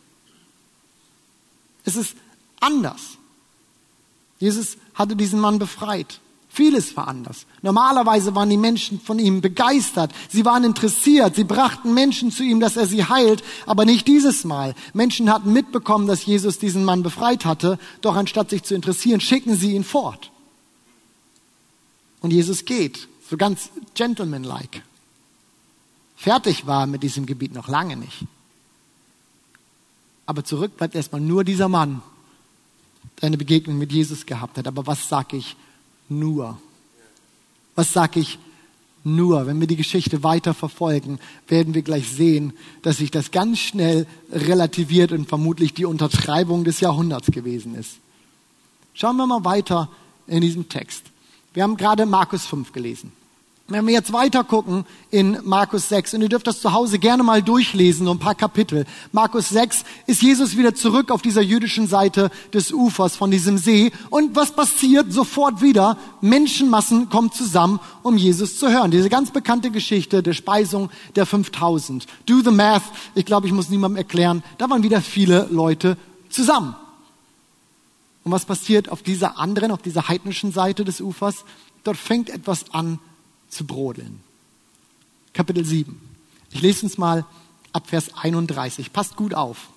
Es 1.84 1.94
ist 1.94 2.16
anders. 2.60 3.00
Jesus 4.40 4.78
hatte 4.94 5.14
diesen 5.14 5.38
Mann 5.38 5.58
befreit. 5.58 6.20
Vieles 6.54 6.96
war 6.96 7.08
anders. 7.08 7.46
Normalerweise 7.62 8.36
waren 8.36 8.48
die 8.48 8.56
Menschen 8.56 9.00
von 9.00 9.18
ihm 9.18 9.40
begeistert. 9.40 10.12
Sie 10.28 10.44
waren 10.44 10.62
interessiert. 10.62 11.34
Sie 11.34 11.42
brachten 11.42 11.92
Menschen 11.94 12.30
zu 12.30 12.44
ihm, 12.44 12.60
dass 12.60 12.76
er 12.76 12.86
sie 12.86 13.04
heilt. 13.04 13.42
Aber 13.66 13.84
nicht 13.84 14.06
dieses 14.06 14.44
Mal. 14.44 14.76
Menschen 14.92 15.32
hatten 15.32 15.52
mitbekommen, 15.52 16.06
dass 16.06 16.24
Jesus 16.24 16.60
diesen 16.60 16.84
Mann 16.84 17.02
befreit 17.02 17.44
hatte. 17.44 17.76
Doch 18.02 18.14
anstatt 18.14 18.50
sich 18.50 18.62
zu 18.62 18.76
interessieren, 18.76 19.20
schicken 19.20 19.56
sie 19.56 19.72
ihn 19.72 19.82
fort. 19.82 20.30
Und 22.20 22.30
Jesus 22.30 22.64
geht. 22.64 23.08
So 23.28 23.36
ganz 23.36 23.70
gentlemanlike. 23.96 24.80
Fertig 26.14 26.68
war 26.68 26.86
mit 26.86 27.02
diesem 27.02 27.26
Gebiet 27.26 27.52
noch 27.52 27.66
lange 27.66 27.96
nicht. 27.96 28.26
Aber 30.24 30.44
zurück 30.44 30.76
bleibt 30.76 30.94
erstmal 30.94 31.20
nur 31.20 31.42
dieser 31.42 31.68
Mann, 31.68 32.00
der 33.20 33.26
eine 33.26 33.38
Begegnung 33.38 33.76
mit 33.76 33.90
Jesus 33.90 34.24
gehabt 34.24 34.56
hat. 34.56 34.68
Aber 34.68 34.86
was 34.86 35.08
sag 35.08 35.32
ich? 35.32 35.56
Nur. 36.08 36.58
Was 37.74 37.92
sage 37.92 38.20
ich 38.20 38.38
nur? 39.02 39.46
Wenn 39.46 39.60
wir 39.60 39.66
die 39.66 39.76
Geschichte 39.76 40.22
weiter 40.22 40.54
verfolgen, 40.54 41.18
werden 41.48 41.74
wir 41.74 41.82
gleich 41.82 42.08
sehen, 42.08 42.52
dass 42.82 42.98
sich 42.98 43.10
das 43.10 43.30
ganz 43.30 43.58
schnell 43.58 44.06
relativiert 44.30 45.12
und 45.12 45.28
vermutlich 45.28 45.74
die 45.74 45.84
Untertreibung 45.84 46.64
des 46.64 46.80
Jahrhunderts 46.80 47.30
gewesen 47.30 47.74
ist. 47.74 47.98
Schauen 48.94 49.16
wir 49.16 49.26
mal 49.26 49.44
weiter 49.44 49.90
in 50.26 50.40
diesem 50.40 50.68
Text. 50.68 51.04
Wir 51.52 51.62
haben 51.62 51.76
gerade 51.76 52.06
Markus 52.06 52.46
5 52.46 52.72
gelesen. 52.72 53.12
Wenn 53.66 53.86
wir 53.86 53.94
jetzt 53.94 54.12
weiter 54.12 54.44
gucken 54.44 54.84
in 55.10 55.38
Markus 55.42 55.88
6, 55.88 56.12
und 56.12 56.20
ihr 56.20 56.28
dürft 56.28 56.46
das 56.46 56.60
zu 56.60 56.74
Hause 56.74 56.98
gerne 56.98 57.22
mal 57.22 57.42
durchlesen, 57.42 58.04
so 58.04 58.12
ein 58.12 58.18
paar 58.18 58.34
Kapitel. 58.34 58.84
Markus 59.10 59.48
6 59.48 59.84
ist 60.06 60.20
Jesus 60.20 60.58
wieder 60.58 60.74
zurück 60.74 61.10
auf 61.10 61.22
dieser 61.22 61.40
jüdischen 61.40 61.86
Seite 61.86 62.30
des 62.52 62.72
Ufers 62.72 63.16
von 63.16 63.30
diesem 63.30 63.56
See. 63.56 63.90
Und 64.10 64.36
was 64.36 64.52
passiert? 64.52 65.10
Sofort 65.14 65.62
wieder, 65.62 65.96
Menschenmassen 66.20 67.08
kommen 67.08 67.32
zusammen, 67.32 67.80
um 68.02 68.18
Jesus 68.18 68.58
zu 68.58 68.70
hören. 68.70 68.90
Diese 68.90 69.08
ganz 69.08 69.30
bekannte 69.30 69.70
Geschichte 69.70 70.22
der 70.22 70.34
Speisung 70.34 70.90
der 71.16 71.24
5000. 71.24 72.06
Do 72.26 72.42
the 72.44 72.50
math. 72.50 72.82
Ich 73.14 73.24
glaube, 73.24 73.46
ich 73.46 73.54
muss 73.54 73.70
niemandem 73.70 73.96
erklären. 73.96 74.44
Da 74.58 74.68
waren 74.68 74.82
wieder 74.82 75.00
viele 75.00 75.48
Leute 75.50 75.96
zusammen. 76.28 76.76
Und 78.24 78.32
was 78.32 78.44
passiert 78.44 78.90
auf 78.90 79.02
dieser 79.02 79.38
anderen, 79.38 79.70
auf 79.70 79.80
dieser 79.80 80.08
heidnischen 80.08 80.52
Seite 80.52 80.84
des 80.84 81.00
Ufers? 81.00 81.46
Dort 81.82 81.96
fängt 81.96 82.28
etwas 82.28 82.70
an 82.70 82.98
zu 83.54 83.64
brodeln. 83.64 84.20
Kapitel 85.32 85.64
7. 85.64 86.00
Ich 86.52 86.60
lese 86.60 86.86
uns 86.86 86.98
mal 86.98 87.24
ab 87.72 87.88
Vers 87.88 88.10
31. 88.14 88.92
Passt 88.92 89.16
gut 89.16 89.34
auf. 89.34 89.68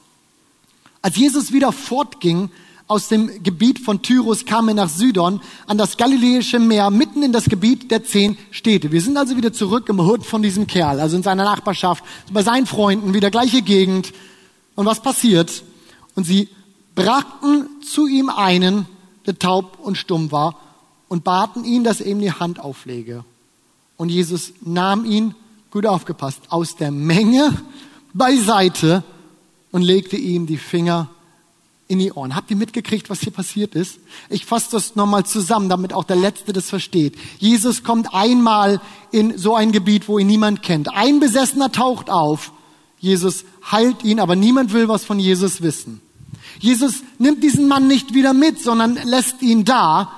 Als 1.02 1.16
Jesus 1.16 1.52
wieder 1.52 1.72
fortging 1.72 2.50
aus 2.88 3.10
dem 3.10 3.44
Gebiet 3.44 3.80
von 3.80 4.02
Tyrus, 4.02 4.46
kam 4.46 4.70
er 4.70 4.74
nach 4.74 4.90
Sidon 4.90 5.42
an 5.68 5.78
das 5.78 5.98
Galiläische 5.98 6.60
Meer, 6.60 6.90
mitten 6.90 7.22
in 7.22 7.34
das 7.34 7.46
Gebiet 7.46 7.92
der 7.92 8.04
zehn 8.04 8.38
Städte. 8.52 8.92
Wir 8.92 9.02
sind 9.02 9.18
also 9.18 9.36
wieder 9.36 9.52
zurück 9.52 9.90
im 9.90 10.02
Hut 10.02 10.26
von 10.26 10.42
diesem 10.42 10.68
Kerl, 10.68 11.00
also 11.00 11.18
in 11.18 11.24
seiner 11.24 11.44
Nachbarschaft, 11.44 12.04
bei 12.32 12.44
seinen 12.44 12.66
Freunden, 12.66 13.14
wieder 13.14 13.30
gleiche 13.30 13.62
Gegend. 13.62 14.14
Und 14.76 14.86
was 14.86 15.02
passiert? 15.02 15.64
Und 16.16 16.24
sie 16.24 16.50
brachten 16.96 17.68
zu 17.84 18.08
ihm 18.08 18.30
einen, 18.30 18.86
der 19.26 19.38
taub 19.38 19.80
und 19.80 19.98
stumm 19.98 20.32
war, 20.32 20.60
und 21.10 21.24
baten 21.24 21.66
ihn, 21.66 21.84
dass 21.84 22.02
er 22.02 22.08
ihm 22.08 22.20
die 22.20 22.32
Hand 22.32 22.60
auflege. 22.60 23.24
Und 23.98 24.10
Jesus 24.10 24.54
nahm 24.62 25.06
ihn, 25.06 25.36
gut 25.72 25.86
aufgepasst, 25.86 26.42
aus 26.50 26.76
der 26.76 26.92
Menge 26.92 27.54
beiseite 28.14 29.04
und 29.72 29.82
legte 29.82 30.16
ihm 30.16 30.46
die 30.46 30.58
Finger 30.58 31.10
in 31.88 32.00
die 32.00 32.12
Ohren. 32.12 32.36
Habt 32.36 32.52
ihr 32.52 32.58
mitgekriegt, 32.58 33.10
was 33.10 33.22
hier 33.22 33.32
passiert 33.32 33.76
ist? 33.76 34.00
Ich 34.30 34.46
fasse 34.46 34.72
das 34.72 34.96
nochmal 34.96 35.26
zusammen, 35.26 35.70
damit 35.70 35.94
auch 35.94 36.04
der 36.04 36.16
Letzte 36.16 36.54
das 36.54 36.70
versteht. 36.70 37.16
Jesus 37.40 37.84
kommt 37.84 38.14
einmal 38.14 38.82
in 39.12 39.38
so 39.38 39.56
ein 39.56 39.72
Gebiet, 39.72 40.08
wo 40.08 40.20
ihn 40.20 40.28
niemand 40.28 40.64
kennt. 40.64 40.94
Ein 40.94 41.20
Besessener 41.20 41.72
taucht 41.72 42.10
auf. 42.10 42.52
Jesus 43.00 43.46
heilt 43.72 44.04
ihn, 44.04 44.20
aber 44.20 44.36
niemand 44.36 44.74
will 44.74 44.88
was 44.88 45.06
von 45.06 45.20
Jesus 45.20 45.62
wissen. 45.62 46.02
Jesus 46.60 47.04
nimmt 47.20 47.44
diesen 47.44 47.68
Mann 47.68 47.88
nicht 47.88 48.14
wieder 48.14 48.34
mit, 48.34 48.60
sondern 48.60 48.96
lässt 49.06 49.42
ihn 49.42 49.64
da 49.64 50.12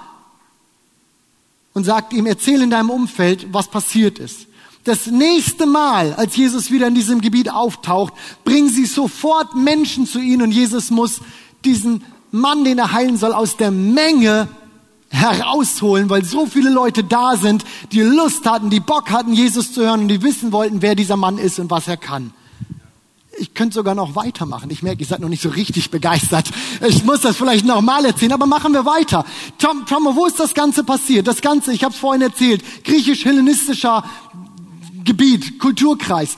und 1.74 1.84
sagt 1.84 2.14
ihm, 2.14 2.26
erzähl 2.26 2.62
in 2.62 2.70
deinem 2.70 2.90
Umfeld, 2.90 3.48
was 3.52 3.68
passiert 3.68 4.20
ist. 4.20 4.48
Das 4.84 5.08
nächste 5.08 5.66
Mal, 5.66 6.14
als 6.14 6.36
Jesus 6.36 6.72
wieder 6.72 6.88
in 6.88 6.96
diesem 6.96 7.22
Gebiet 7.22 7.52
auftaucht, 7.52 8.14
bringen 8.44 8.70
sie 8.70 8.86
sofort 8.86 9.56
Menschen 9.56 10.08
zu 10.08 10.20
ihm 10.20 10.42
und 10.42 10.52
Jesus 10.52 10.90
muss 10.90 11.20
diesen 11.66 12.04
Mann, 12.32 12.64
den 12.64 12.78
er 12.78 12.92
heilen 12.92 13.18
soll, 13.18 13.34
aus 13.34 13.58
der 13.58 13.72
Menge 13.72 14.48
herausholen, 15.10 16.10
weil 16.10 16.24
so 16.24 16.46
viele 16.46 16.70
Leute 16.70 17.04
da 17.04 17.36
sind, 17.36 17.66
die 17.92 18.02
Lust 18.02 18.46
hatten, 18.46 18.70
die 18.70 18.80
Bock 18.80 19.10
hatten, 19.10 19.34
Jesus 19.34 19.74
zu 19.74 19.82
hören 19.82 20.02
und 20.02 20.08
die 20.08 20.22
wissen 20.22 20.52
wollten, 20.52 20.82
wer 20.82 20.96
dieser 20.96 21.18
Mann 21.18 21.38
ist 21.38 21.60
und 21.60 21.70
was 21.70 21.88
er 21.88 21.98
kann 21.98 22.32
ich 23.38 23.54
könnte 23.54 23.76
sogar 23.76 23.96
noch 23.96 24.16
weitermachen. 24.16 24.70
Ich 24.72 24.84
merke, 24.84 25.02
ihr 25.02 25.08
seid 25.08 25.20
noch 25.20 25.30
nicht 25.30 25.42
so 25.42 25.50
richtig 25.50 25.92
begeistert. 25.92 26.50
Ich 26.88 27.04
muss 27.06 27.22
das 27.22 27.38
vielleicht 27.38 27.66
nochmal 27.66 28.06
erzählen, 28.06 28.34
aber 28.34 28.46
machen 28.46 28.74
wir 28.74 28.86
weiter. 28.86 29.26
Tom, 29.58 29.86
Tom, 29.86 30.08
wo 30.16 30.26
ist 30.26 30.40
das 30.40 30.54
Ganze 30.54 30.84
passiert? 30.84 31.28
Das 31.28 31.42
Ganze, 31.42 31.72
ich 31.72 31.84
habe 31.84 31.94
es 31.94 32.00
vorhin 32.00 32.22
erzählt, 32.22 32.64
griechisch-hellenistischer 32.84 34.04
Gebiet, 35.04 35.60
Kulturkreis. 35.60 36.36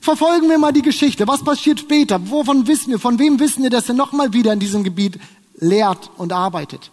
Verfolgen 0.00 0.48
wir 0.48 0.58
mal 0.58 0.72
die 0.72 0.82
Geschichte. 0.82 1.28
Was 1.28 1.44
passiert 1.44 1.80
später? 1.80 2.28
Wovon 2.28 2.66
wissen 2.66 2.90
wir? 2.90 2.98
Von 2.98 3.18
wem 3.18 3.38
wissen 3.38 3.62
wir, 3.62 3.70
dass 3.70 3.88
er 3.88 3.94
nochmal 3.94 4.32
wieder 4.32 4.52
in 4.52 4.58
diesem 4.58 4.82
Gebiet 4.82 5.20
lehrt 5.60 6.10
und 6.16 6.32
arbeitet? 6.32 6.90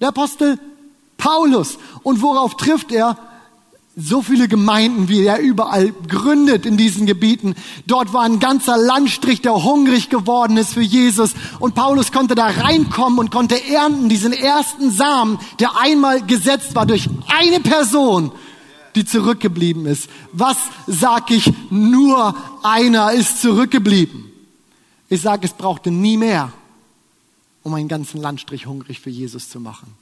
Der 0.00 0.08
Apostel 0.08 0.58
Paulus. 1.16 1.78
Und 2.02 2.22
worauf 2.22 2.56
trifft 2.56 2.92
er? 2.92 3.18
So 3.96 4.22
viele 4.22 4.48
Gemeinden, 4.48 5.08
wie 5.08 5.24
er 5.24 5.38
überall 5.38 5.92
gründet 6.08 6.66
in 6.66 6.76
diesen 6.76 7.06
Gebieten. 7.06 7.54
Dort 7.86 8.12
war 8.12 8.22
ein 8.22 8.40
ganzer 8.40 8.76
Landstrich, 8.76 9.40
der 9.40 9.62
hungrig 9.62 10.10
geworden 10.10 10.56
ist 10.56 10.74
für 10.74 10.82
Jesus. 10.82 11.34
Und 11.60 11.76
Paulus 11.76 12.10
konnte 12.10 12.34
da 12.34 12.46
reinkommen 12.46 13.20
und 13.20 13.30
konnte 13.30 13.62
ernten, 13.68 14.08
diesen 14.08 14.32
ersten 14.32 14.90
Samen, 14.90 15.38
der 15.60 15.78
einmal 15.78 16.22
gesetzt 16.22 16.74
war 16.74 16.86
durch 16.86 17.08
eine 17.28 17.60
Person, 17.60 18.32
die 18.96 19.04
zurückgeblieben 19.04 19.86
ist. 19.86 20.10
Was 20.32 20.56
sag 20.88 21.30
ich? 21.30 21.52
Nur 21.70 22.34
einer 22.64 23.12
ist 23.12 23.40
zurückgeblieben. 23.40 24.32
Ich 25.08 25.20
sage, 25.20 25.46
es 25.46 25.52
brauchte 25.52 25.92
nie 25.92 26.16
mehr, 26.16 26.52
um 27.62 27.72
einen 27.74 27.88
ganzen 27.88 28.20
Landstrich 28.20 28.66
hungrig 28.66 28.98
für 28.98 29.10
Jesus 29.10 29.50
zu 29.50 29.60
machen. 29.60 29.94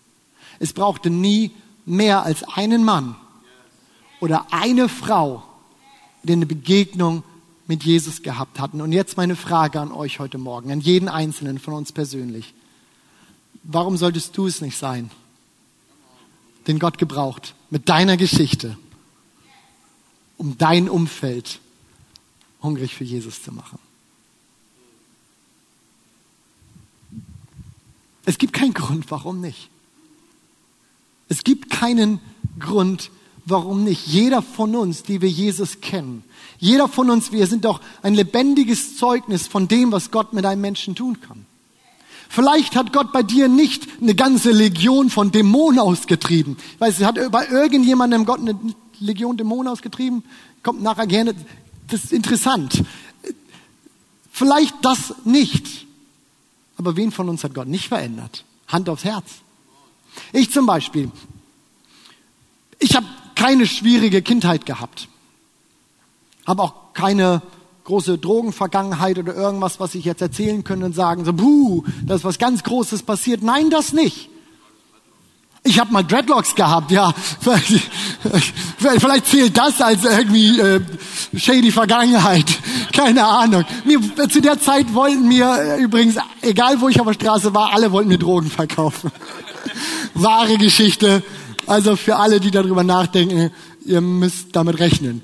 Es 0.61 0.73
brauchte 0.73 1.11
nie 1.11 1.51
mehr 1.85 2.23
als 2.23 2.43
einen 2.45 2.85
Mann, 2.85 3.17
oder 4.23 4.47
eine 4.53 4.89
Frau, 4.89 5.43
die 6.23 6.35
eine 6.35 6.47
Begegnung 6.47 7.25
mit 7.67 7.83
Jesus 7.83 8.23
gehabt 8.23 8.61
hatten. 8.61 8.81
Und 8.81 8.93
jetzt 8.93 9.17
meine 9.17 9.35
Frage 9.35 9.81
an 9.81 9.91
euch 9.91 10.21
heute 10.21 10.39
Morgen, 10.39 10.71
an 10.71 10.81
jeden 10.81 11.09
Einzelnen 11.09 11.59
von 11.59 11.75
uns 11.75 11.91
persönlich. 11.91 12.55
Warum 13.65 13.97
solltest 13.97 14.37
du 14.37 14.47
es 14.47 14.61
nicht 14.61 14.79
sein, 14.79 15.11
den 16.69 16.79
Gott 16.79 16.99
gebraucht 16.99 17.57
mit 17.69 17.89
deiner 17.89 18.17
Geschichte, 18.17 18.79
um 20.39 20.57
dein 20.57 20.89
Umfeld 20.89 21.59
hungrig 22.63 22.95
für 22.95 23.03
Jesus 23.03 23.43
zu 23.43 23.51
machen? 23.51 23.81
Es 28.25 28.39
gibt 28.39 28.53
keinen 28.53 28.73
Grund, 28.73 29.11
warum 29.11 29.41
nicht. 29.41 29.69
Es 31.29 31.43
gibt 31.43 31.71
keinen 31.71 32.21
Grund, 32.61 33.11
Warum 33.11 33.22
nicht? 33.47 34.07
Jeder 34.07 34.43
von 34.43 34.75
uns, 34.77 35.03
die 35.03 35.21
wir 35.21 35.29
Jesus 35.29 35.81
kennen, 35.81 36.25
jeder 36.59 36.87
von 36.87 37.11
uns, 37.11 37.33
wir 37.33 37.47
sind 37.47 37.65
doch 37.65 37.81
ein 38.03 38.15
lebendiges 38.15 38.97
Zeugnis 38.97 39.49
von 39.49 39.67
dem, 39.67 39.91
was 39.91 40.11
Gott 40.11 40.33
mit 40.33 40.47
einem 40.47 40.61
Menschen 40.61 40.95
tun 40.95 41.21
kann. 41.21 41.45
Vielleicht 42.29 42.77
hat 42.77 42.93
Gott 42.93 43.13
bei 43.13 43.23
dir 43.23 43.49
nicht 43.49 43.87
eine 44.01 44.15
ganze 44.15 44.53
Legion 44.53 45.11
von 45.11 45.33
Dämonen 45.33 45.81
ausgetrieben. 45.81 46.57
Ich 46.75 46.81
weiß, 46.81 47.01
hat 47.01 47.19
bei 47.31 47.47
irgendjemandem 47.47 48.25
Gott 48.25 48.41
eine 48.41 48.59
Legion 49.01 49.37
Dämonen 49.37 49.71
ausgetrieben? 49.71 50.25
Kommt 50.63 50.83
nachher 50.83 51.07
gerne. 51.07 51.35
Das 51.89 52.05
ist 52.05 52.13
interessant. 52.13 52.85
Vielleicht 54.31 54.75
das 54.83 55.15
nicht. 55.25 55.87
Aber 56.79 56.97
wen 56.97 57.13
von 57.13 57.29
uns 57.29 57.45
hat 57.45 57.55
Gott 57.55 57.69
nicht 57.69 57.89
verändert? 57.89 58.45
Hand 58.69 58.89
aufs 58.89 59.05
Herz. 59.05 59.27
Ich 60.33 60.51
zum 60.51 60.65
Beispiel. 60.65 61.11
Ich 62.79 62.97
habe 62.97 63.07
keine 63.35 63.67
schwierige 63.67 64.23
Kindheit 64.23 64.67
gehabt. 64.67 65.09
Habe 66.47 66.63
auch 66.63 66.75
keine 66.95 67.43
große 67.85 68.19
Drogenvergangenheit 68.19 69.19
oder 69.19 69.35
irgendwas, 69.35 69.81
was 69.81 69.95
ich 69.95 70.05
jetzt 70.05 70.23
erzählen 70.23 70.65
könnte 70.65 70.87
und 70.87 70.95
sagen, 70.95 71.25
so, 71.25 71.33
buh, 71.33 71.85
da 72.05 72.15
ist 72.15 72.25
was 72.25 72.39
ganz 72.39 72.63
Großes 72.63 73.03
passiert. 73.03 73.43
Nein, 73.43 73.71
das 73.71 73.93
nicht. 73.93 74.29
Ich 75.65 75.79
habe 75.79 75.93
mal 75.93 76.03
Dreadlocks 76.03 76.57
gehabt, 76.57 76.91
ja. 76.91 77.15
Vielleicht 78.79 79.27
zählt 79.27 79.57
das 79.57 79.81
als 79.81 80.05
irgendwie 80.05 80.59
äh, 80.59 80.81
shady 81.37 81.71
Vergangenheit. 81.71 82.47
Keine 82.93 83.25
Ahnung. 83.25 83.65
Mir, 83.85 84.01
zu 84.29 84.41
der 84.41 84.61
Zeit 84.61 84.93
wollten 84.93 85.29
mir 85.29 85.55
äh, 85.57 85.83
übrigens, 85.83 86.17
egal 86.41 86.81
wo 86.81 86.89
ich 86.89 87.01
auf 87.01 87.07
der 87.07 87.15
Straße 87.15 87.55
war, 87.55 87.73
alle 87.73 87.93
wollten 87.93 88.09
mir 88.09 88.19
Drogen 88.19 88.51
verkaufen. 88.51 89.13
Wahre 90.15 90.59
Geschichte. 90.59 91.23
Also 91.67 91.97
für 91.97 92.17
alle, 92.17 92.41
die 92.41 92.51
darüber 92.51 92.83
nachdenken, 92.83 93.51
ihr 93.85 94.01
müsst 94.01 94.55
damit 94.57 94.79
rechnen. 94.81 95.23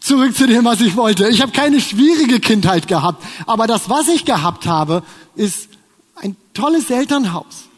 Zurück 0.00 0.34
zu 0.34 0.46
dem, 0.46 0.64
was 0.64 0.80
ich 0.80 0.96
wollte. 0.96 1.28
Ich 1.28 1.42
habe 1.42 1.52
keine 1.52 1.80
schwierige 1.80 2.40
Kindheit 2.40 2.88
gehabt, 2.88 3.22
aber 3.46 3.66
das, 3.66 3.90
was 3.90 4.08
ich 4.08 4.24
gehabt 4.24 4.66
habe, 4.66 5.02
ist 5.36 5.68
ein 6.16 6.36
tolles 6.54 6.90
Elternhaus. 6.90 7.68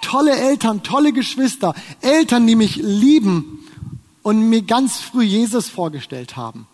Tolle 0.00 0.34
Eltern, 0.34 0.82
tolle 0.82 1.12
Geschwister, 1.12 1.74
Eltern, 2.00 2.46
die 2.46 2.56
mich 2.56 2.76
lieben 2.76 3.64
und 4.22 4.48
mir 4.48 4.62
ganz 4.62 4.98
früh 4.98 5.22
Jesus 5.22 5.68
vorgestellt 5.68 6.36
haben. 6.36 6.66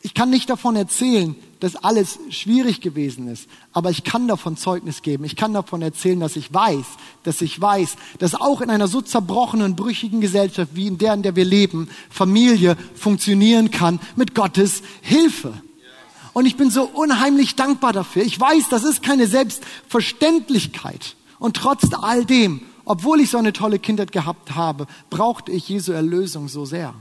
Ich 0.00 0.14
kann 0.14 0.30
nicht 0.30 0.48
davon 0.48 0.76
erzählen, 0.76 1.34
dass 1.60 1.76
alles 1.76 2.18
schwierig 2.30 2.80
gewesen 2.80 3.28
ist. 3.28 3.48
Aber 3.72 3.90
ich 3.90 4.04
kann 4.04 4.28
davon 4.28 4.56
Zeugnis 4.56 5.02
geben. 5.02 5.24
Ich 5.24 5.36
kann 5.36 5.52
davon 5.52 5.82
erzählen, 5.82 6.20
dass 6.20 6.36
ich 6.36 6.52
weiß, 6.52 6.84
dass 7.24 7.40
ich 7.40 7.60
weiß, 7.60 7.96
dass 8.18 8.34
auch 8.34 8.60
in 8.60 8.70
einer 8.70 8.88
so 8.88 9.00
zerbrochenen, 9.00 9.76
brüchigen 9.76 10.20
Gesellschaft 10.20 10.72
wie 10.74 10.86
in 10.86 10.98
der, 10.98 11.14
in 11.14 11.22
der 11.22 11.36
wir 11.36 11.44
leben, 11.44 11.88
Familie 12.10 12.76
funktionieren 12.94 13.70
kann 13.70 14.00
mit 14.16 14.34
Gottes 14.34 14.82
Hilfe. 15.00 15.52
Und 16.32 16.46
ich 16.46 16.56
bin 16.56 16.70
so 16.70 16.84
unheimlich 16.84 17.56
dankbar 17.56 17.92
dafür. 17.92 18.22
Ich 18.22 18.38
weiß, 18.38 18.68
das 18.70 18.84
ist 18.84 19.02
keine 19.02 19.26
Selbstverständlichkeit. 19.26 21.16
Und 21.38 21.56
trotz 21.56 21.92
all 21.92 22.24
dem 22.24 22.60
Obwohl 22.88 23.20
ich 23.20 23.28
so 23.28 23.36
eine 23.36 23.52
tolle 23.52 23.78
Kindheit 23.78 24.12
gehabt 24.12 24.54
habe, 24.54 24.86
brauchte 25.10 25.52
ich 25.52 25.68
Jesu 25.68 25.92
Erlösung 25.92 26.48
so 26.48 26.64
sehr. 26.64 26.94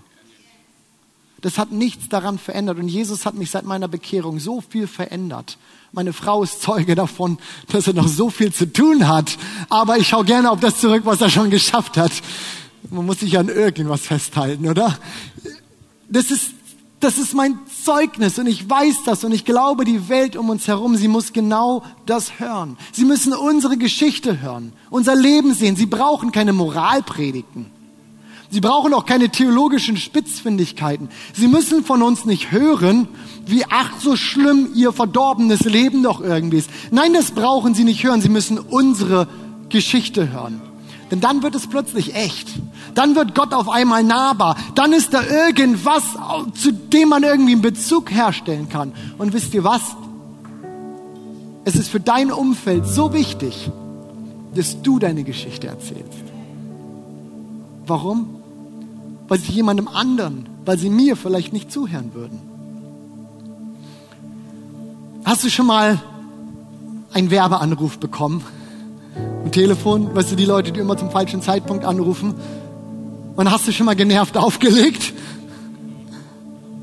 Das 1.42 1.58
hat 1.58 1.72
nichts 1.72 2.10
daran 2.10 2.40
verändert. 2.40 2.80
Und 2.80 2.88
Jesus 2.88 3.26
hat 3.26 3.36
mich 3.36 3.52
seit 3.52 3.66
meiner 3.66 3.88
Bekehrung 3.88 4.40
so 4.40 4.62
viel 4.62 4.88
verändert. 4.88 5.58
Meine 5.92 6.14
Frau 6.14 6.44
ist 6.44 6.62
Zeuge 6.62 6.96
davon, 6.96 7.38
dass 7.72 7.88
er 7.88 7.94
noch 7.94 8.08
so 8.08 8.30
viel 8.30 8.52
zu 8.52 8.72
tun 8.72 9.08
hat. 9.08 9.38
Aber 9.70 9.98
ich 9.98 10.08
schaue 10.08 10.26
gerne 10.26 10.52
auf 10.52 10.60
das 10.60 10.80
zurück, 10.80 11.04
was 11.06 11.22
er 11.22 11.30
schon 11.30 11.50
geschafft 11.50 11.98
hat. 11.98 12.12
Man 12.90 13.06
muss 13.06 13.20
sich 13.20 13.38
an 13.38 13.50
irgendwas 13.50 14.02
festhalten, 14.02 14.68
oder? 14.68 14.98
Das 16.10 16.32
ist, 16.32 16.52
das 17.00 17.18
ist 17.18 17.34
mein 17.34 17.60
Zeugnis 17.84 18.40
und 18.40 18.48
ich 18.48 18.68
weiß 18.68 19.04
das 19.06 19.24
und 19.24 19.32
ich 19.32 19.46
glaube, 19.46 19.86
die 19.86 20.10
Welt 20.10 20.36
um 20.36 20.50
uns 20.50 20.68
herum, 20.68 20.96
sie 20.96 21.08
muss 21.08 21.34
genau 21.34 21.84
das 22.06 22.40
hören. 22.40 22.78
Sie 22.92 23.06
müssen 23.06 23.34
unsere 23.34 23.78
Geschichte 23.78 24.42
hören, 24.42 24.74
unser 24.90 25.16
Leben 25.16 25.54
sehen. 25.54 25.76
Sie 25.76 25.86
brauchen 25.86 26.32
keine 26.32 26.54
Moralpredigten. 26.54 27.77
Sie 28.50 28.62
brauchen 28.62 28.94
auch 28.94 29.06
keine 29.06 29.30
theologischen 29.30 29.98
Spitzfindigkeiten. 29.98 31.10
Sie 31.34 31.48
müssen 31.48 31.84
von 31.84 32.02
uns 32.02 32.26
nicht 32.26 32.52
hören, 32.52 33.10
wie 33.46 33.66
ach 33.70 34.00
so 34.00 34.16
schlimm 34.16 34.70
ihr 34.74 34.94
verdorbenes 34.94 35.62
Leben 35.62 36.02
doch 36.04 36.22
irgendwie 36.22 36.58
ist. 36.58 36.70
Nein, 36.92 37.14
das 37.14 37.32
brauchen 37.32 37.74
sie 37.74 37.84
nicht 37.84 38.04
hören. 38.04 38.22
Sie 38.22 38.30
müssen 38.30 38.58
unsere 38.58 39.28
Geschichte 39.70 40.32
hören. 40.32 40.62
Denn 41.12 41.22
dann 41.22 41.44
wird 41.44 41.56
es 41.56 41.68
plötzlich 41.68 42.16
echt. 42.16 42.50
Dann 42.94 43.16
wird 43.16 43.36
Gott 43.36 43.54
auf 43.54 43.70
einmal 43.70 44.04
nahbar. 44.04 44.58
Dann 44.76 44.94
ist 44.94 45.14
da 45.14 45.24
irgendwas, 45.24 46.04
zu 46.54 46.72
dem 46.72 47.10
man 47.10 47.24
irgendwie 47.24 47.54
einen 47.54 47.62
Bezug 47.62 48.12
herstellen 48.12 48.70
kann. 48.70 48.94
Und 49.18 49.34
wisst 49.34 49.54
ihr 49.54 49.64
was? 49.64 49.82
Es 51.66 51.76
ist 51.76 51.90
für 51.90 52.00
dein 52.00 52.32
Umfeld 52.32 52.88
so 52.88 53.14
wichtig, 53.14 53.70
dass 54.56 54.82
du 54.82 55.00
deine 55.00 55.24
Geschichte 55.24 55.68
erzählst. 55.68 56.24
Warum? 57.86 58.37
Weil 59.28 59.40
sie 59.40 59.52
jemandem 59.52 59.88
anderen, 59.88 60.48
weil 60.66 60.78
sie 60.78 60.90
mir 60.90 61.16
vielleicht 61.16 61.54
nicht 61.54 61.72
zuhören 61.72 62.14
würden. 62.14 62.40
Hast 65.26 65.44
du 65.44 65.50
schon 65.50 65.68
mal 65.68 66.02
einen 67.14 67.32
Werbeanruf 67.32 67.98
bekommen? 67.98 68.44
Ein 69.44 69.52
Telefon, 69.52 70.16
weißt 70.16 70.32
du, 70.32 70.36
die 70.36 70.46
Leute, 70.46 70.72
die 70.72 70.80
immer 70.80 70.98
zum 70.98 71.12
falschen 71.12 71.42
Zeitpunkt 71.42 71.84
anrufen. 71.84 72.36
Und 73.36 73.52
hast 73.52 73.68
du 73.68 73.72
schon 73.72 73.86
mal 73.86 73.96
genervt 73.96 74.38
aufgelegt? 74.38 75.14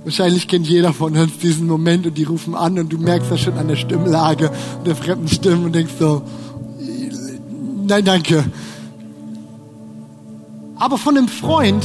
Wahrscheinlich 0.04 0.48
kennt 0.48 0.66
jeder 0.66 0.92
von 0.92 1.16
uns 1.16 1.38
diesen 1.38 1.66
Moment 1.66 2.07
und 2.07 2.18
die 2.18 2.24
rufen 2.24 2.54
an 2.54 2.78
und 2.78 2.92
du 2.92 2.98
merkst 2.98 3.30
das 3.30 3.40
schon 3.40 3.57
an 3.57 3.68
der 3.68 3.76
Stimmlage 3.76 4.50
der 4.85 4.94
fremden 4.94 5.28
Stimme 5.28 5.64
und 5.64 5.74
denkst 5.74 5.94
so, 5.98 6.22
nein, 7.87 8.04
danke. 8.04 8.44
Aber 10.76 10.98
von 10.98 11.16
einem 11.16 11.28
Freund 11.28 11.83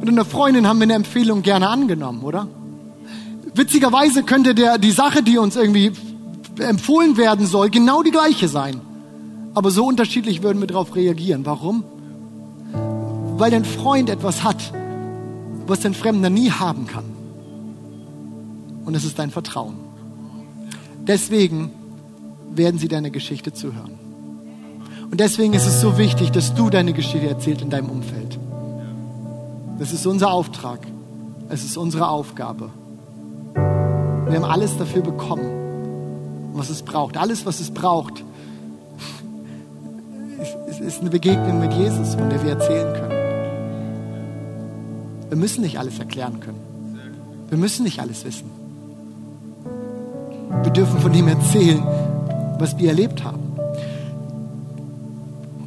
oder 0.00 0.10
einer 0.10 0.24
Freundin 0.24 0.66
haben 0.66 0.78
wir 0.78 0.84
eine 0.84 0.94
Empfehlung 0.94 1.42
gerne 1.42 1.68
angenommen, 1.68 2.22
oder? 2.22 2.46
Witzigerweise 3.54 4.22
könnte 4.22 4.54
der, 4.54 4.78
die 4.78 4.92
Sache, 4.92 5.22
die 5.22 5.38
uns 5.38 5.56
irgendwie 5.56 5.92
empfohlen 6.60 7.16
werden 7.16 7.46
soll, 7.46 7.70
genau 7.70 8.02
die 8.02 8.10
gleiche 8.10 8.48
sein. 8.48 8.80
Aber 9.54 9.70
so 9.70 9.86
unterschiedlich 9.86 10.42
würden 10.42 10.60
wir 10.60 10.66
darauf 10.66 10.94
reagieren. 10.94 11.44
Warum? 11.44 11.84
Weil 13.36 13.50
dein 13.50 13.64
Freund 13.64 14.10
etwas 14.10 14.44
hat, 14.44 14.72
was 15.66 15.80
dein 15.80 15.94
Fremder 15.94 16.30
nie 16.30 16.50
haben 16.50 16.86
kann. 16.86 17.04
Und 18.84 18.94
es 18.94 19.04
ist 19.04 19.18
dein 19.18 19.30
Vertrauen. 19.30 19.74
Deswegen 21.06 21.70
werden 22.54 22.78
sie 22.78 22.88
deine 22.88 23.10
Geschichte 23.10 23.52
zuhören. 23.52 23.98
Und 25.10 25.20
deswegen 25.20 25.54
ist 25.54 25.66
es 25.66 25.80
so 25.80 25.98
wichtig, 25.98 26.30
dass 26.32 26.54
du 26.54 26.70
deine 26.70 26.92
Geschichte 26.92 27.28
erzählst 27.28 27.62
in 27.62 27.70
deinem 27.70 27.90
Umfeld. 27.90 28.38
Das 29.78 29.92
ist 29.92 30.06
unser 30.06 30.32
Auftrag. 30.32 30.80
Es 31.48 31.64
ist 31.64 31.76
unsere 31.76 32.08
Aufgabe. 32.08 32.70
Wir 33.54 34.36
haben 34.36 34.44
alles 34.44 34.76
dafür 34.76 35.02
bekommen, 35.02 36.52
was 36.52 36.68
es 36.68 36.82
braucht. 36.82 37.16
Alles, 37.16 37.46
was 37.46 37.60
es 37.60 37.70
braucht, 37.70 38.24
ist, 40.80 41.00
eine 41.00 41.10
Begegnung 41.10 41.60
mit 41.60 41.72
Jesus, 41.72 42.14
von 42.14 42.28
der 42.28 42.42
wir 42.42 42.50
erzählen 42.50 42.92
können. 42.94 43.18
Wir 45.28 45.36
müssen 45.36 45.62
nicht 45.62 45.78
alles 45.78 45.98
erklären 45.98 46.40
können. 46.40 46.60
Wir 47.48 47.58
müssen 47.58 47.84
nicht 47.84 48.00
alles 48.00 48.24
wissen. 48.24 48.50
Wir 50.62 50.72
dürfen 50.72 51.00
von 51.00 51.14
ihm 51.14 51.28
erzählen, 51.28 51.82
was 52.58 52.76
wir 52.78 52.88
erlebt 52.88 53.22
haben. 53.24 53.38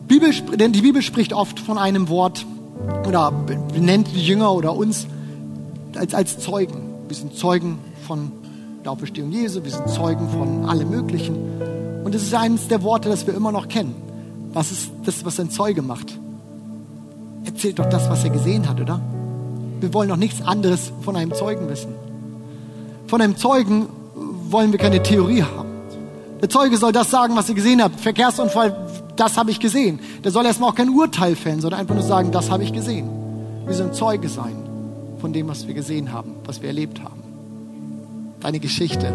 Bibel, 0.07 0.31
denn 0.57 0.73
die 0.73 0.81
Bibel 0.81 1.01
spricht 1.01 1.33
oft 1.33 1.59
von 1.59 1.77
einem 1.77 2.09
Wort 2.09 2.45
oder 3.07 3.31
benennt 3.31 4.07
die 4.13 4.25
Jünger 4.25 4.53
oder 4.53 4.75
uns 4.75 5.07
als, 5.95 6.13
als 6.13 6.39
Zeugen. 6.39 6.95
Wir 7.07 7.15
sind 7.15 7.35
Zeugen 7.35 7.79
von 8.07 8.31
der 8.83 8.91
Auferstehung 8.91 9.31
Jesu, 9.31 9.63
wir 9.63 9.71
sind 9.71 9.89
Zeugen 9.89 10.29
von 10.29 10.65
allem 10.65 10.89
Möglichen. 10.89 11.35
Und 12.03 12.15
es 12.15 12.23
ist 12.23 12.33
eines 12.33 12.67
der 12.67 12.83
Worte, 12.83 13.09
das 13.09 13.27
wir 13.27 13.33
immer 13.33 13.51
noch 13.51 13.67
kennen. 13.67 13.95
Was 14.53 14.71
ist 14.71 14.91
das, 15.05 15.23
was 15.23 15.39
ein 15.39 15.49
Zeuge 15.49 15.81
macht? 15.81 16.17
Erzählt 17.45 17.79
doch 17.79 17.89
das, 17.89 18.09
was 18.09 18.23
er 18.23 18.29
gesehen 18.29 18.67
hat, 18.67 18.79
oder? 18.79 18.99
Wir 19.79 19.93
wollen 19.93 20.09
doch 20.09 20.17
nichts 20.17 20.41
anderes 20.41 20.91
von 21.01 21.15
einem 21.15 21.33
Zeugen 21.33 21.69
wissen. 21.69 21.93
Von 23.07 23.21
einem 23.21 23.35
Zeugen 23.35 23.87
wollen 24.49 24.71
wir 24.71 24.79
keine 24.79 25.01
Theorie 25.01 25.43
haben. 25.43 25.69
Der 26.41 26.49
Zeuge 26.49 26.77
soll 26.77 26.91
das 26.91 27.11
sagen, 27.11 27.35
was 27.35 27.49
er 27.49 27.55
gesehen 27.55 27.83
hat. 27.83 27.91
Verkehrsunfall, 27.99 28.80
das 29.15 29.37
habe 29.37 29.51
ich 29.51 29.59
gesehen. 29.59 29.99
Der 30.23 30.31
soll 30.31 30.45
erstmal 30.45 30.69
auch 30.69 30.75
kein 30.75 30.89
Urteil 30.89 31.35
fällen, 31.35 31.61
sondern 31.61 31.79
einfach 31.79 31.95
nur 31.95 32.03
sagen, 32.03 32.31
das 32.31 32.49
habe 32.49 32.63
ich 32.63 32.73
gesehen. 32.73 33.09
Wir 33.65 33.73
sollen 33.73 33.93
Zeuge 33.93 34.29
sein 34.29 34.55
von 35.19 35.33
dem, 35.33 35.47
was 35.47 35.67
wir 35.67 35.73
gesehen 35.73 36.11
haben, 36.11 36.35
was 36.45 36.61
wir 36.61 36.69
erlebt 36.69 37.03
haben. 37.03 37.21
Deine 38.39 38.59
Geschichte 38.59 39.13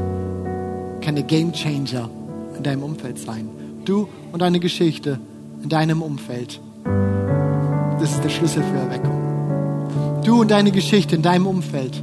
kann 1.00 1.16
der 1.16 1.24
Game 1.24 1.52
Changer 1.52 2.08
in 2.56 2.62
deinem 2.62 2.82
Umfeld 2.82 3.18
sein. 3.18 3.48
Du 3.84 4.08
und 4.32 4.40
deine 4.40 4.60
Geschichte 4.60 5.18
in 5.62 5.68
deinem 5.68 6.02
Umfeld. 6.02 6.60
Das 8.00 8.12
ist 8.12 8.22
der 8.22 8.28
Schlüssel 8.28 8.62
für 8.62 8.78
Erweckung. 8.78 10.22
Du 10.24 10.40
und 10.40 10.50
deine 10.50 10.70
Geschichte 10.70 11.16
in 11.16 11.22
deinem 11.22 11.46
Umfeld. 11.46 12.02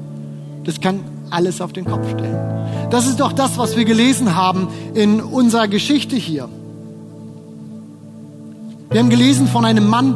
Das 0.64 0.82
kann 0.82 1.02
alles 1.30 1.62
auf 1.62 1.74
den 1.74 1.86
Kopf 1.86 2.10
stellen. 2.10 2.90
Das 2.90 3.08
ist 3.08 3.20
doch 3.20 3.34
das, 3.34 3.58
was 3.58 3.76
wir 3.76 3.86
gelesen 3.86 4.36
haben 4.36 4.68
in 4.94 5.22
unserer 5.22 5.68
Geschichte 5.68 6.16
hier. 6.16 6.50
Wir 8.94 9.00
haben 9.00 9.10
gelesen 9.10 9.48
von 9.48 9.66
einem 9.66 9.88
Mann, 9.88 10.16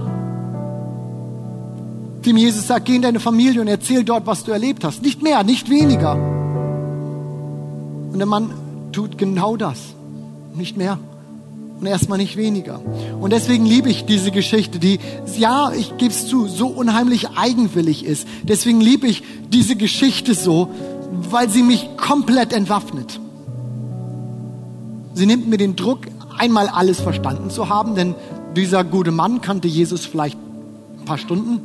dem 2.23 2.37
Jesus 2.37 2.67
sagt, 2.67 2.85
geh 2.85 2.95
in 2.95 3.01
deine 3.01 3.19
Familie 3.19 3.59
und 3.59 3.67
erzähl 3.67 4.03
dort, 4.03 4.27
was 4.27 4.43
du 4.43 4.51
erlebt 4.51 4.83
hast. 4.83 5.01
Nicht 5.01 5.23
mehr, 5.23 5.43
nicht 5.43 5.71
weniger. 5.71 6.13
Und 6.13 8.19
der 8.19 8.27
Mann 8.27 8.51
tut 8.91 9.17
genau 9.17 9.57
das. 9.57 9.79
Nicht 10.53 10.77
mehr 10.77 10.99
und 11.79 11.87
erstmal 11.87 12.19
nicht 12.19 12.37
weniger. 12.37 12.79
Und 13.19 13.33
deswegen 13.33 13.65
liebe 13.65 13.89
ich 13.89 14.05
diese 14.05 14.29
Geschichte, 14.29 14.77
die, 14.77 14.99
ja, 15.37 15.71
ich 15.71 15.97
gebe 15.97 16.11
es 16.11 16.27
zu, 16.27 16.47
so 16.47 16.67
unheimlich 16.67 17.29
eigenwillig 17.35 18.05
ist. 18.05 18.27
Deswegen 18.43 18.79
liebe 18.79 19.07
ich 19.07 19.23
diese 19.49 19.75
Geschichte 19.75 20.35
so, 20.35 20.69
weil 21.31 21.49
sie 21.49 21.63
mich 21.63 21.89
komplett 21.97 22.53
entwaffnet. 22.53 23.19
Sie 25.15 25.25
nimmt 25.25 25.47
mir 25.47 25.57
den 25.57 25.75
Druck, 25.75 26.01
einmal 26.37 26.67
alles 26.67 26.99
verstanden 26.99 27.49
zu 27.49 27.69
haben, 27.69 27.95
denn 27.95 28.15
dieser 28.55 28.83
gute 28.83 29.11
Mann 29.11 29.41
kannte 29.41 29.67
Jesus 29.67 30.05
vielleicht 30.05 30.37
ein 30.99 31.05
paar 31.05 31.17
Stunden, 31.17 31.61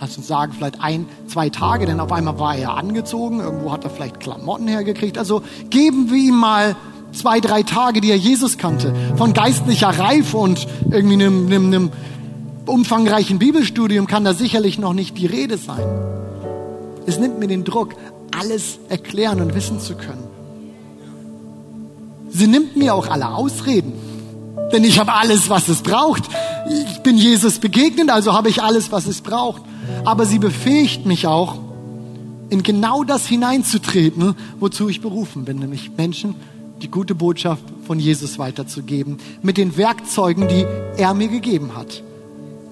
lass 0.00 0.16
uns 0.16 0.26
sagen, 0.26 0.52
vielleicht 0.52 0.80
ein, 0.80 1.06
zwei 1.26 1.48
Tage, 1.48 1.86
denn 1.86 2.00
auf 2.00 2.12
einmal 2.12 2.38
war 2.38 2.56
er 2.56 2.76
angezogen, 2.76 3.40
irgendwo 3.40 3.72
hat 3.72 3.84
er 3.84 3.90
vielleicht 3.90 4.20
Klamotten 4.20 4.68
hergekriegt. 4.68 5.18
Also 5.18 5.42
geben 5.70 6.10
wir 6.10 6.18
ihm 6.18 6.36
mal 6.36 6.76
zwei, 7.12 7.40
drei 7.40 7.62
Tage, 7.62 8.00
die 8.00 8.10
er 8.10 8.16
Jesus 8.16 8.58
kannte, 8.58 8.94
von 9.16 9.32
geistlicher 9.32 9.88
Reife 9.88 10.36
und 10.36 10.66
irgendwie 10.90 11.14
einem, 11.14 11.46
einem, 11.46 11.66
einem 11.66 11.90
umfangreichen 12.66 13.38
Bibelstudium 13.38 14.06
kann 14.06 14.24
da 14.24 14.34
sicherlich 14.34 14.78
noch 14.78 14.92
nicht 14.92 15.16
die 15.18 15.26
Rede 15.26 15.56
sein. 15.56 15.84
Es 17.06 17.18
nimmt 17.18 17.38
mir 17.38 17.48
den 17.48 17.64
Druck, 17.64 17.94
alles 18.38 18.78
erklären 18.88 19.40
und 19.40 19.54
wissen 19.54 19.80
zu 19.80 19.94
können. 19.94 20.24
Sie 22.30 22.46
nimmt 22.46 22.76
mir 22.76 22.94
auch 22.94 23.08
alle 23.08 23.28
Ausreden, 23.28 23.92
denn 24.72 24.84
ich 24.84 24.98
habe 24.98 25.12
alles, 25.12 25.48
was 25.48 25.68
es 25.68 25.82
braucht. 25.82 26.24
Ich 26.68 27.00
bin 27.00 27.16
Jesus 27.16 27.58
begegnet, 27.58 28.10
also 28.10 28.32
habe 28.32 28.48
ich 28.48 28.62
alles, 28.62 28.92
was 28.92 29.06
es 29.06 29.20
braucht 29.20 29.62
aber 30.04 30.26
sie 30.26 30.38
befähigt 30.38 31.06
mich 31.06 31.26
auch, 31.26 31.56
in 32.50 32.62
genau 32.62 33.04
das 33.04 33.26
hineinzutreten, 33.26 34.34
wozu 34.58 34.88
ich 34.88 35.00
berufen 35.00 35.44
bin, 35.44 35.58
nämlich 35.58 35.90
Menschen 35.96 36.34
die 36.80 36.90
gute 36.90 37.14
Botschaft 37.14 37.62
von 37.86 37.98
Jesus 37.98 38.38
weiterzugeben, 38.38 39.18
mit 39.42 39.58
den 39.58 39.76
Werkzeugen, 39.76 40.48
die 40.48 40.64
er 40.96 41.12
mir 41.12 41.28
gegeben 41.28 41.76
hat, 41.76 42.02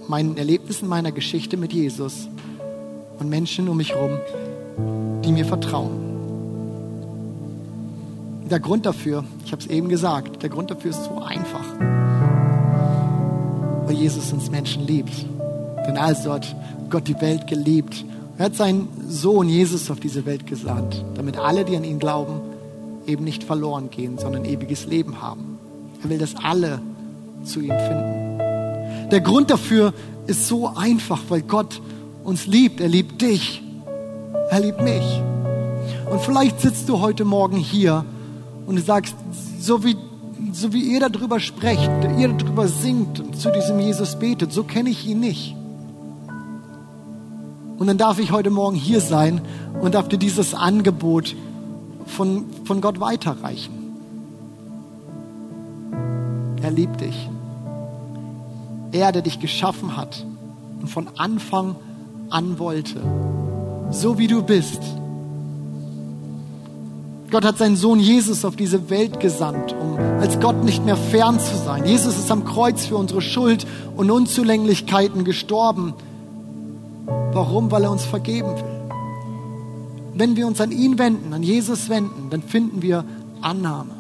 meinen 0.09 0.37
Erlebnissen 0.39 0.89
meiner 0.89 1.13
Geschichte 1.13 1.57
mit 1.57 1.73
Jesus 1.73 2.29
und 3.19 3.29
Menschen 3.29 3.69
um 3.69 3.77
mich 3.77 3.91
herum, 3.91 4.19
die 5.25 5.33
mir 5.33 5.45
vertrauen. 5.45 6.05
Der 8.49 8.61
Grund 8.61 8.87
dafür, 8.87 9.25
ich 9.45 9.53
habe 9.53 9.61
es 9.61 9.69
eben 9.69 9.89
gesagt, 9.89 10.43
der 10.43 10.51
Grund 10.51 10.71
dafür 10.71 10.91
ist 10.93 11.05
so 11.05 11.19
einfach. 11.21 11.66
Jesus 13.97 14.33
uns 14.33 14.51
Menschen 14.51 14.87
liebt. 14.87 15.27
Denn 15.87 15.97
also 15.97 16.33
hat 16.33 16.55
Gott 16.91 17.09
die 17.09 17.21
Welt 17.21 17.47
geliebt. 17.47 18.05
Er 18.39 18.47
hat 18.47 18.57
seinen 18.57 18.89
Sohn 19.09 19.49
Jesus 19.49 19.91
auf 19.91 20.01
diese 20.01 20.27
Welt 20.27 20.47
gesandt, 20.47 21.05
damit 21.15 21.39
alle, 21.39 21.65
die 21.65 21.77
an 21.77 21.85
ihn 21.85 21.99
glauben, 21.99 22.41
eben 23.07 23.25
nicht 23.25 23.45
verloren 23.45 23.91
gehen, 23.91 24.19
sondern 24.19 24.45
ewiges 24.45 24.87
Leben 24.87 25.23
haben. 25.23 25.59
Er 26.03 26.11
will, 26.11 26.19
dass 26.19 26.37
alle 26.37 26.81
zu 27.45 27.61
ihm 27.61 27.71
finden. 27.71 28.39
Der 29.11 29.21
Grund 29.21 29.51
dafür 29.51 29.95
ist 30.27 30.49
so 30.49 30.69
einfach, 30.75 31.23
weil 31.29 31.43
Gott 31.43 31.81
uns 32.25 32.47
liebt. 32.47 32.81
Er 32.81 32.89
liebt 32.89 33.23
dich. 33.23 33.63
Er 34.51 34.61
liebt 34.61 34.83
mich. 34.83 35.23
Und 36.11 36.21
vielleicht 36.21 36.61
sitzt 36.61 36.89
du 36.89 37.01
heute 37.01 37.25
Morgen 37.25 37.57
hier 37.57 38.05
und 38.67 38.77
du 38.77 38.83
sagst, 38.83 39.15
so 39.61 39.85
wie, 39.85 39.97
so 40.53 40.73
wie 40.73 40.83
ihr 40.83 41.01
darüber 41.01 41.41
sprecht, 41.41 41.91
ihr 42.19 42.29
darüber 42.29 42.69
singt 42.69 43.21
und 43.21 43.37
zu 43.37 43.51
diesem 43.51 43.79
Jesus 43.79 44.19
betet, 44.19 44.53
so 44.53 44.65
kenne 44.65 44.91
ich 44.91 45.07
ihn 45.07 45.21
nicht. 45.21 45.55
Und 47.79 47.87
dann 47.87 47.99
darf 47.99 48.19
ich 48.19 48.33
heute 48.33 48.51
Morgen 48.51 48.77
hier 48.77 49.01
sein 49.01 49.41
und 49.81 49.95
darf 49.95 50.09
dir 50.09 50.19
dieses 50.19 50.55
Angebot 50.55 51.35
von, 52.07 52.47
von 52.65 52.81
Gott 52.81 53.01
weiterreichen. 53.01 53.73
Er 56.63 56.71
liebt 56.71 57.01
dich. 57.01 57.29
Er, 58.93 59.13
der 59.13 59.23
dich 59.23 59.41
geschaffen 59.41 59.97
hat 59.97 60.25
und 60.81 60.89
von 60.89 61.09
Anfang 61.17 61.77
an 62.31 62.59
wollte, 62.59 63.01
so 63.91 64.19
wie 64.19 64.27
du 64.27 64.43
bist. 64.43 64.81
Gott 67.31 67.45
hat 67.45 67.59
seinen 67.59 67.77
Sohn 67.77 67.99
Jesus 67.99 68.45
auf 68.45 68.55
diese 68.55 68.89
Welt 68.89 69.19
gesandt, 69.19 69.75
um 69.81 69.97
als 70.21 70.39
Gott 70.39 70.63
nicht 70.65 70.85
mehr 70.85 70.97
fern 70.97 71.41
zu 71.41 71.57
sein. 71.57 71.85
Jesus 71.85 72.17
ist 72.19 72.31
am 72.31 72.45
Kreuz 72.45 72.87
für 72.87 72.97
unsere 72.97 73.21
Schuld 73.21 73.67
und 73.97 74.11
Unzulänglichkeiten 74.11 75.25
gestorben. 75.25 75.95
Warum? 77.33 77.71
Weil 77.71 77.85
er 77.85 77.91
uns 77.91 78.05
vergeben 78.05 78.49
will. 78.49 78.65
Wenn 80.15 80.37
wir 80.37 80.47
uns 80.47 80.61
an 80.61 80.71
ihn 80.71 80.99
wenden, 80.99 81.35
an 81.35 81.43
Jesus 81.43 81.89
wenden, 81.89 82.31
dann 82.31 82.43
finden 82.43 82.81
wir 82.81 83.05
Annahme. 83.41 83.91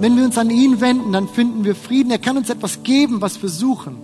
Wenn 0.00 0.16
wir 0.16 0.24
uns 0.24 0.36
an 0.36 0.50
ihn 0.50 0.80
wenden, 0.80 1.12
dann 1.12 1.28
finden 1.28 1.64
wir 1.64 1.76
Frieden. 1.76 2.10
Er 2.10 2.18
kann 2.18 2.36
uns 2.36 2.50
etwas 2.50 2.82
geben, 2.82 3.20
was 3.20 3.40
wir 3.40 3.48
suchen. 3.48 3.96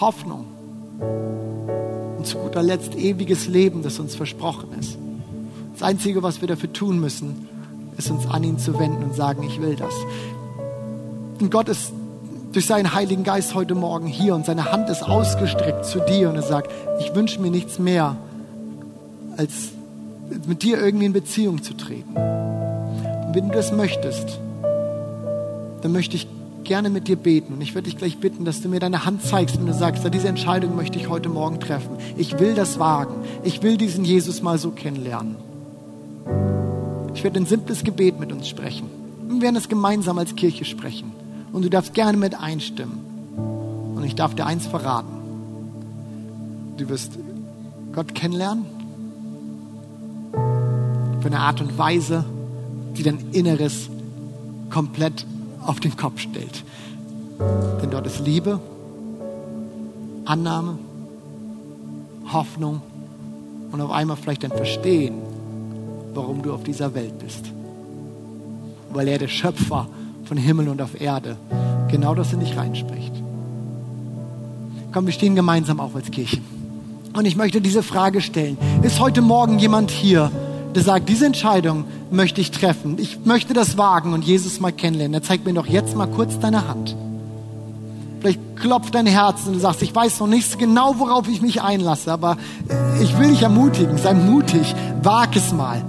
Hoffnung. 0.00 0.44
Und 2.18 2.26
zu 2.26 2.36
guter 2.36 2.62
Letzt 2.62 2.94
ewiges 2.94 3.46
Leben, 3.46 3.82
das 3.82 3.98
uns 3.98 4.14
versprochen 4.14 4.68
ist. 4.78 4.98
Das 5.78 5.82
Einzige, 5.82 6.22
was 6.22 6.40
wir 6.40 6.48
dafür 6.48 6.72
tun 6.72 6.98
müssen, 6.98 7.48
ist 7.98 8.10
uns 8.10 8.26
an 8.26 8.42
ihn 8.42 8.58
zu 8.58 8.78
wenden 8.78 9.04
und 9.04 9.14
sagen, 9.14 9.42
ich 9.42 9.60
will 9.60 9.76
das. 9.76 9.92
Und 11.38 11.50
Gott 11.50 11.68
ist 11.68 11.92
durch 12.54 12.64
seinen 12.64 12.94
Heiligen 12.94 13.24
Geist 13.24 13.54
heute 13.54 13.74
Morgen 13.74 14.06
hier 14.06 14.34
und 14.34 14.46
seine 14.46 14.72
Hand 14.72 14.88
ist 14.88 15.02
ausgestreckt 15.02 15.84
zu 15.84 16.00
dir 16.00 16.30
und 16.30 16.36
er 16.36 16.42
sagt, 16.42 16.70
ich 16.98 17.14
wünsche 17.14 17.42
mir 17.42 17.50
nichts 17.50 17.78
mehr, 17.78 18.16
als 19.36 19.52
mit 20.46 20.62
dir 20.62 20.80
irgendwie 20.82 21.04
in 21.04 21.12
Beziehung 21.12 21.62
zu 21.62 21.74
treten. 21.74 22.16
Und 22.16 23.34
wenn 23.34 23.48
du 23.48 23.54
das 23.54 23.70
möchtest, 23.70 24.40
dann 25.82 25.92
möchte 25.92 26.16
ich 26.16 26.26
gerne 26.64 26.88
mit 26.88 27.06
dir 27.06 27.16
beten. 27.16 27.52
Und 27.52 27.60
ich 27.60 27.74
würde 27.74 27.90
dich 27.90 27.98
gleich 27.98 28.16
bitten, 28.16 28.46
dass 28.46 28.62
du 28.62 28.70
mir 28.70 28.80
deine 28.80 29.04
Hand 29.04 29.22
zeigst, 29.22 29.58
wenn 29.58 29.66
du 29.66 29.74
sagst, 29.74 30.08
diese 30.14 30.28
Entscheidung 30.28 30.74
möchte 30.74 30.98
ich 30.98 31.10
heute 31.10 31.28
Morgen 31.28 31.60
treffen. 31.60 31.98
Ich 32.16 32.38
will 32.38 32.54
das 32.54 32.78
wagen. 32.78 33.16
Ich 33.44 33.62
will 33.62 33.76
diesen 33.76 34.06
Jesus 34.06 34.40
mal 34.40 34.56
so 34.56 34.70
kennenlernen. 34.70 35.36
Ich 37.16 37.24
werde 37.24 37.40
ein 37.40 37.46
simples 37.46 37.82
Gebet 37.82 38.20
mit 38.20 38.30
uns 38.30 38.46
sprechen. 38.46 38.90
Wir 39.26 39.40
werden 39.40 39.56
es 39.56 39.70
gemeinsam 39.70 40.18
als 40.18 40.36
Kirche 40.36 40.66
sprechen. 40.66 41.12
Und 41.50 41.64
du 41.64 41.70
darfst 41.70 41.94
gerne 41.94 42.18
mit 42.18 42.38
einstimmen. 42.38 43.94
Und 43.96 44.04
ich 44.04 44.14
darf 44.14 44.34
dir 44.34 44.44
eins 44.44 44.66
verraten. 44.66 45.14
Du 46.76 46.86
wirst 46.90 47.18
Gott 47.94 48.14
kennenlernen. 48.14 48.66
Für 51.22 51.28
eine 51.28 51.40
Art 51.40 51.62
und 51.62 51.78
Weise, 51.78 52.26
die 52.98 53.02
dein 53.02 53.32
Inneres 53.32 53.88
komplett 54.68 55.24
auf 55.64 55.80
den 55.80 55.96
Kopf 55.96 56.20
stellt. 56.20 56.64
Denn 57.80 57.90
dort 57.90 58.06
ist 58.06 58.20
Liebe, 58.26 58.60
Annahme, 60.26 60.78
Hoffnung 62.30 62.82
und 63.72 63.80
auf 63.80 63.90
einmal 63.90 64.18
vielleicht 64.18 64.44
ein 64.44 64.50
Verstehen, 64.50 65.14
warum 66.16 66.42
du 66.42 66.52
auf 66.52 66.64
dieser 66.64 66.94
Welt 66.94 67.18
bist. 67.18 67.44
Weil 68.92 69.08
er 69.08 69.18
der 69.18 69.28
Schöpfer 69.28 69.86
von 70.24 70.36
Himmel 70.36 70.68
und 70.68 70.82
auf 70.82 71.00
Erde 71.00 71.36
genau 71.90 72.14
das 72.14 72.32
in 72.32 72.40
dich 72.40 72.56
reinspricht. 72.56 73.12
Komm, 74.92 75.06
wir 75.06 75.12
stehen 75.12 75.36
gemeinsam 75.36 75.78
auf 75.78 75.94
als 75.94 76.10
Kirche. 76.10 76.38
Und 77.12 77.24
ich 77.24 77.36
möchte 77.36 77.60
diese 77.60 77.82
Frage 77.82 78.20
stellen. 78.20 78.58
Ist 78.82 79.00
heute 79.00 79.22
Morgen 79.22 79.58
jemand 79.58 79.90
hier, 79.90 80.30
der 80.74 80.82
sagt, 80.82 81.08
diese 81.08 81.26
Entscheidung 81.26 81.84
möchte 82.10 82.40
ich 82.40 82.50
treffen. 82.50 82.96
Ich 82.98 83.24
möchte 83.24 83.54
das 83.54 83.78
wagen 83.78 84.12
und 84.12 84.24
Jesus 84.24 84.60
mal 84.60 84.72
kennenlernen. 84.72 85.14
Er 85.14 85.22
zeigt 85.22 85.46
mir 85.46 85.54
doch 85.54 85.66
jetzt 85.66 85.96
mal 85.96 86.06
kurz 86.06 86.38
deine 86.38 86.68
Hand. 86.68 86.96
Vielleicht 88.20 88.40
klopft 88.56 88.94
dein 88.94 89.06
Herz 89.06 89.46
und 89.46 89.54
du 89.54 89.58
sagst, 89.60 89.82
ich 89.82 89.94
weiß 89.94 90.20
noch 90.20 90.26
nicht 90.26 90.58
genau, 90.58 90.98
worauf 90.98 91.28
ich 91.28 91.40
mich 91.40 91.62
einlasse, 91.62 92.12
aber 92.12 92.36
ich 93.00 93.18
will 93.18 93.28
dich 93.28 93.42
ermutigen. 93.42 93.98
Sei 93.98 94.14
mutig. 94.14 94.74
Wag 95.02 95.36
es 95.36 95.52
mal. 95.52 95.82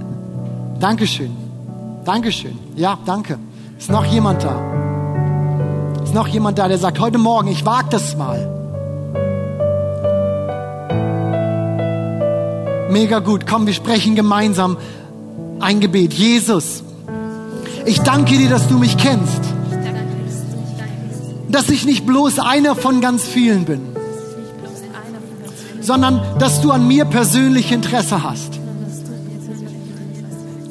Dankeschön. 0.79 1.35
Dankeschön. 2.05 2.57
Ja, 2.75 2.97
danke. 3.05 3.39
Ist 3.77 3.89
noch 3.89 4.05
jemand 4.05 4.43
da? 4.43 4.55
Ist 6.03 6.13
noch 6.13 6.27
jemand 6.27 6.57
da, 6.57 6.67
der 6.67 6.77
sagt, 6.77 6.99
heute 6.99 7.17
Morgen, 7.17 7.47
ich 7.47 7.65
wage 7.65 7.87
das 7.89 8.15
mal. 8.15 8.53
Mega 12.89 13.19
gut. 13.19 13.45
Komm, 13.47 13.65
wir 13.65 13.73
sprechen 13.73 14.15
gemeinsam 14.15 14.77
ein 15.59 15.79
Gebet. 15.79 16.13
Jesus, 16.13 16.83
ich 17.85 18.01
danke 18.01 18.37
dir, 18.37 18.49
dass 18.49 18.67
du 18.67 18.77
mich 18.77 18.97
kennst. 18.97 19.41
Dass 21.49 21.69
ich 21.69 21.85
nicht 21.85 22.05
bloß 22.05 22.39
einer 22.39 22.75
von 22.75 23.01
ganz 23.01 23.23
vielen 23.23 23.65
bin, 23.65 23.81
sondern 25.81 26.21
dass 26.39 26.61
du 26.61 26.71
an 26.71 26.87
mir 26.87 27.05
persönlich 27.05 27.71
Interesse 27.71 28.23
hast. 28.23 28.59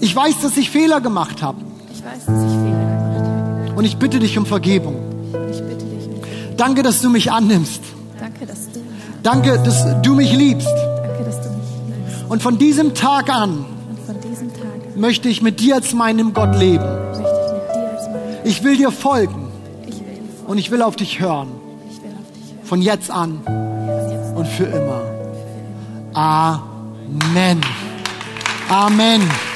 Ich 0.01 0.15
weiß, 0.15 0.41
dass 0.43 0.57
ich 0.57 0.71
Fehler 0.71 1.01
gemacht 1.01 1.43
habe. 1.43 1.59
Und 3.75 3.85
ich 3.85 3.97
bitte 3.97 4.19
dich 4.19 4.39
um 4.39 4.47
Vergebung. 4.47 4.97
Danke, 6.57 6.83
dass 6.83 7.03
du 7.03 7.11
mich 7.11 7.31
annimmst. 7.31 7.83
Danke, 9.23 9.59
dass 9.59 10.03
du 10.03 10.15
mich 10.15 10.33
liebst. 10.33 10.69
Und 12.29 12.43
von 12.43 12.59
diesem 12.59 12.95
Tag 12.95 13.29
an 13.29 13.65
möchte 14.95 15.29
ich 15.29 15.43
mit 15.43 15.61
dir 15.61 15.77
als 15.77 15.93
meinem 15.93 16.33
Gott 16.33 16.57
leben. 16.57 16.89
Ich 18.45 18.63
will 18.65 18.77
dir 18.77 18.91
folgen 18.91 19.49
und 20.47 20.59
ich 20.59 20.71
will 20.71 20.83
auf 20.83 20.97
dich 20.97 21.21
hören. 21.21 21.49
Von 22.65 22.83
jetzt 22.83 23.11
an 23.11 23.41
und 24.35 24.47
für 24.47 24.65
immer. 24.65 25.03
Amen. 26.15 27.61
Amen. 28.69 29.56